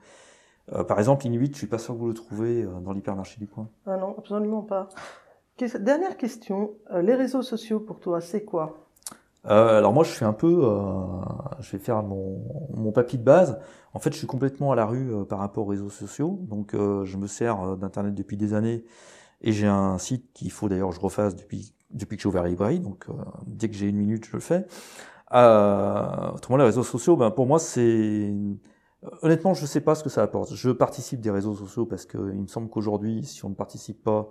euh, 0.73 0.83
par 0.83 0.99
exemple, 0.99 1.25
Inuit, 1.25 1.53
je 1.53 1.57
suis 1.57 1.67
pas 1.67 1.77
sûr 1.77 1.93
que 1.93 1.99
vous 1.99 2.07
le 2.07 2.13
trouvez 2.13 2.63
euh, 2.63 2.79
dans 2.81 2.91
l'hypermarché 2.91 3.39
du 3.39 3.47
coin. 3.47 3.69
Ah 3.85 3.97
non, 3.97 4.15
absolument 4.17 4.63
pas. 4.63 4.89
Dernière 5.57 6.17
question, 6.17 6.75
euh, 6.91 7.01
les 7.01 7.15
réseaux 7.15 7.41
sociaux 7.41 7.79
pour 7.79 7.99
toi, 7.99 8.21
c'est 8.21 8.45
quoi? 8.45 8.87
Euh, 9.45 9.77
alors 9.77 9.93
moi 9.93 10.03
je 10.03 10.11
fais 10.11 10.25
un 10.25 10.33
peu, 10.33 10.59
euh, 10.63 10.77
je 11.59 11.71
vais 11.71 11.79
faire 11.79 12.03
mon, 12.03 12.41
mon 12.75 12.91
papier 12.91 13.17
de 13.17 13.23
base. 13.23 13.59
En 13.93 13.99
fait 13.99 14.11
je 14.11 14.17
suis 14.17 14.27
complètement 14.27 14.71
à 14.71 14.75
la 14.75 14.85
rue 14.85 15.13
euh, 15.13 15.23
par 15.23 15.39
rapport 15.39 15.65
aux 15.65 15.69
réseaux 15.69 15.89
sociaux, 15.89 16.39
donc 16.43 16.73
euh, 16.73 17.05
je 17.05 17.17
me 17.17 17.27
sers 17.27 17.77
d'internet 17.77 18.13
depuis 18.13 18.35
des 18.37 18.53
années 18.53 18.83
et 19.41 19.51
j'ai 19.51 19.67
un 19.67 19.97
site 19.97 20.31
qu'il 20.33 20.51
faut 20.51 20.67
d'ailleurs 20.69 20.91
je 20.91 20.99
refasse 20.99 21.35
depuis 21.35 21.73
depuis 21.91 22.17
que 22.17 22.23
j'ai 22.23 22.27
ouvert 22.29 22.43
la 22.43 22.49
librairie, 22.49 22.79
donc 22.81 23.07
dès 23.45 23.69
que 23.69 23.75
j'ai 23.75 23.87
une 23.87 23.95
minute 23.97 24.25
je 24.25 24.33
le 24.33 24.41
fais. 24.41 24.65
autrement 25.31 26.57
les 26.57 26.65
réseaux 26.65 26.83
sociaux, 26.83 27.15
ben 27.15 27.31
pour 27.31 27.47
moi 27.47 27.59
c'est 27.59 28.33
honnêtement 29.21 29.53
je 29.53 29.65
sais 29.65 29.81
pas 29.81 29.95
ce 29.95 30.03
que 30.03 30.09
ça 30.09 30.23
apporte. 30.23 30.53
Je 30.53 30.69
participe 30.71 31.21
des 31.21 31.31
réseaux 31.31 31.55
sociaux 31.55 31.85
parce 31.85 32.05
que 32.05 32.17
il 32.33 32.41
me 32.41 32.47
semble 32.47 32.69
qu'aujourd'hui 32.69 33.23
si 33.23 33.45
on 33.45 33.49
ne 33.49 33.55
participe 33.55 34.03
pas 34.03 34.29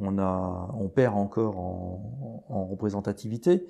on, 0.00 0.88
perd 0.88 1.14
encore 1.14 1.58
en, 1.58 2.44
en 2.48 2.64
représentativité. 2.66 3.66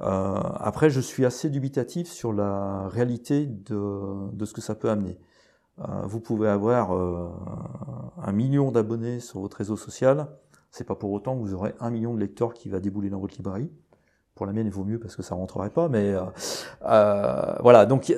Euh, 0.00 0.40
après, 0.56 0.88
je 0.90 1.00
suis 1.00 1.26
assez 1.26 1.50
dubitatif 1.50 2.10
sur 2.10 2.32
la 2.32 2.88
réalité 2.88 3.46
de, 3.46 4.30
de 4.32 4.44
ce 4.44 4.54
que 4.54 4.60
ça 4.60 4.74
peut 4.74 4.88
amener. 4.88 5.18
Euh, 5.80 6.06
vous 6.06 6.20
pouvez 6.20 6.48
avoir 6.48 6.94
euh, 6.94 7.28
un 8.22 8.32
million 8.32 8.70
d'abonnés 8.70 9.20
sur 9.20 9.40
votre 9.40 9.58
réseau 9.58 9.76
social, 9.76 10.28
c'est 10.70 10.84
pas 10.84 10.94
pour 10.94 11.10
autant 11.12 11.34
que 11.36 11.40
vous 11.40 11.54
aurez 11.54 11.74
un 11.80 11.90
million 11.90 12.14
de 12.14 12.20
lecteurs 12.20 12.54
qui 12.54 12.68
va 12.68 12.80
débouler 12.80 13.10
dans 13.10 13.18
votre 13.18 13.36
librairie. 13.36 13.70
pour 14.34 14.46
la 14.46 14.52
mienne, 14.52 14.66
il 14.66 14.72
vaut 14.72 14.84
mieux 14.84 14.98
parce 14.98 15.16
que 15.16 15.22
ça 15.22 15.34
rentrerait 15.34 15.70
pas. 15.70 15.88
Mais 15.88 16.14
voilà, 16.80 17.86
donc 17.86 18.14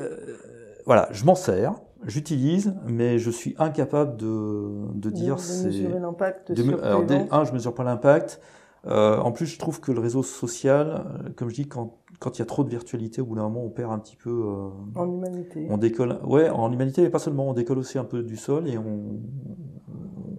voilà, 0.85 1.09
je 1.11 1.25
m'en 1.25 1.35
sers 1.35 1.75
j'utilise, 2.07 2.75
mais 2.87 3.19
je 3.19 3.31
suis 3.31 3.55
incapable 3.59 4.17
de, 4.17 4.71
de 4.95 5.11
dire 5.11 5.39
c'est. 5.39 5.67
mesurer 5.67 6.01
l'impact. 6.01 6.53
Alors, 6.83 7.05
un, 7.31 7.45
je 7.45 7.53
mesure 7.53 7.75
pas 7.75 7.85
l'impact. 7.85 8.41
Euh, 8.87 9.19
en 9.19 9.31
plus, 9.31 9.47
je 9.47 9.59
trouve 9.59 9.81
que 9.81 9.93
le 9.93 10.01
réseau 10.01 10.25
social, 10.25 11.05
euh, 11.27 11.29
comme 11.37 11.49
je 11.49 11.55
dis, 11.55 11.69
quand 11.69 11.99
quand 12.19 12.39
il 12.39 12.39
y 12.39 12.43
a 12.43 12.47
trop 12.47 12.63
de 12.63 12.71
virtualité, 12.71 13.21
au 13.21 13.27
bout 13.27 13.35
d'un 13.35 13.43
moment, 13.43 13.65
on 13.65 13.69
perd 13.71 13.91
un 13.93 13.99
petit 13.99 14.17
peu. 14.17 14.31
Euh, 14.31 14.69
en 14.95 15.13
humanité. 15.13 15.67
On 15.71 15.77
décolle. 15.77 16.19
Ouais, 16.25 16.49
en 16.51 16.73
humanité, 16.73 17.03
mais 17.03 17.11
pas 17.11 17.19
seulement. 17.19 17.49
On 17.49 17.53
décolle 17.53 17.79
aussi 17.79 17.99
un 17.99 18.05
peu 18.05 18.23
du 18.23 18.37
sol 18.37 18.69
et 18.69 18.79
on 18.79 19.21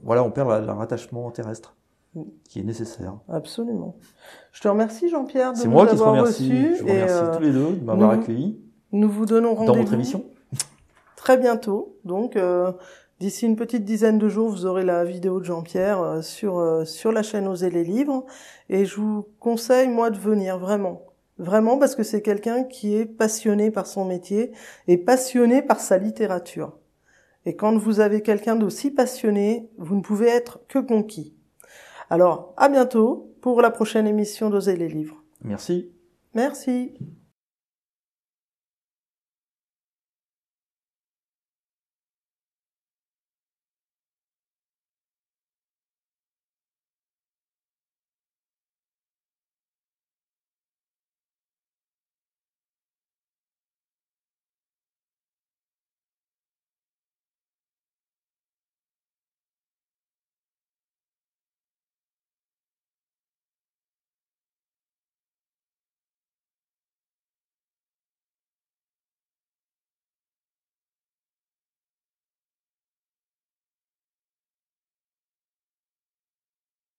voilà, 0.03 0.23
on 0.23 0.31
perd 0.31 0.65
le 0.65 0.71
rattachement 0.71 1.29
terrestre 1.31 1.75
qui 2.47 2.59
est 2.59 2.63
nécessaire. 2.63 3.15
Absolument. 3.27 3.95
Je 4.51 4.61
te 4.61 4.67
remercie 4.67 5.09
Jean-Pierre 5.09 5.53
de 5.53 5.63
nous 5.63 5.71
moi 5.71 5.87
qui 5.87 5.95
te 5.95 6.01
remercie. 6.01 6.51
Je 6.51 6.81
vous 6.83 6.89
remercie 6.89 7.15
euh, 7.15 7.35
tous 7.35 7.41
les 7.41 7.51
deux 7.51 7.75
de 7.75 7.83
m'avoir 7.83 8.11
accueilli. 8.11 8.59
Nous 8.91 9.09
vous 9.09 9.25
donnons 9.25 9.55
rendez-vous 9.55 9.73
dans 9.73 9.79
votre 9.79 9.93
émission 9.93 10.25
très 11.23 11.37
bientôt. 11.37 11.97
Donc 12.03 12.35
euh, 12.35 12.73
d'ici 13.19 13.45
une 13.45 13.55
petite 13.55 13.85
dizaine 13.85 14.19
de 14.19 14.27
jours, 14.27 14.49
vous 14.49 14.65
aurez 14.65 14.83
la 14.83 15.05
vidéo 15.05 15.39
de 15.39 15.45
Jean-Pierre 15.45 16.01
euh, 16.01 16.21
sur 16.21 16.59
euh, 16.59 16.83
sur 16.83 17.13
la 17.13 17.23
chaîne 17.23 17.47
Oser 17.47 17.69
les 17.69 17.85
livres. 17.85 18.25
Et 18.69 18.85
je 18.85 18.97
vous 18.97 19.25
conseille 19.39 19.87
moi 19.87 20.09
de 20.09 20.17
venir 20.17 20.59
vraiment. 20.59 21.01
Vraiment 21.37 21.77
parce 21.77 21.95
que 21.95 22.03
c'est 22.03 22.21
quelqu'un 22.21 22.65
qui 22.65 22.95
est 22.95 23.05
passionné 23.05 23.71
par 23.71 23.87
son 23.87 24.05
métier 24.05 24.51
et 24.87 24.97
passionné 24.97 25.61
par 25.61 25.79
sa 25.79 25.97
littérature. 25.97 26.77
Et 27.45 27.55
quand 27.55 27.75
vous 27.77 28.01
avez 28.01 28.21
quelqu'un 28.21 28.55
d'aussi 28.55 28.91
passionné, 28.91 29.69
vous 29.77 29.95
ne 29.95 30.01
pouvez 30.01 30.27
être 30.27 30.59
que 30.67 30.79
conquis. 30.79 31.35
Alors, 32.09 32.53
à 32.57 32.69
bientôt 32.69 33.33
pour 33.41 33.61
la 33.61 33.71
prochaine 33.71 34.07
émission 34.07 34.49
d'Oser 34.49 34.75
les 34.75 34.89
livres. 34.89 35.23
Merci. 35.41 35.89
Merci. 36.33 36.93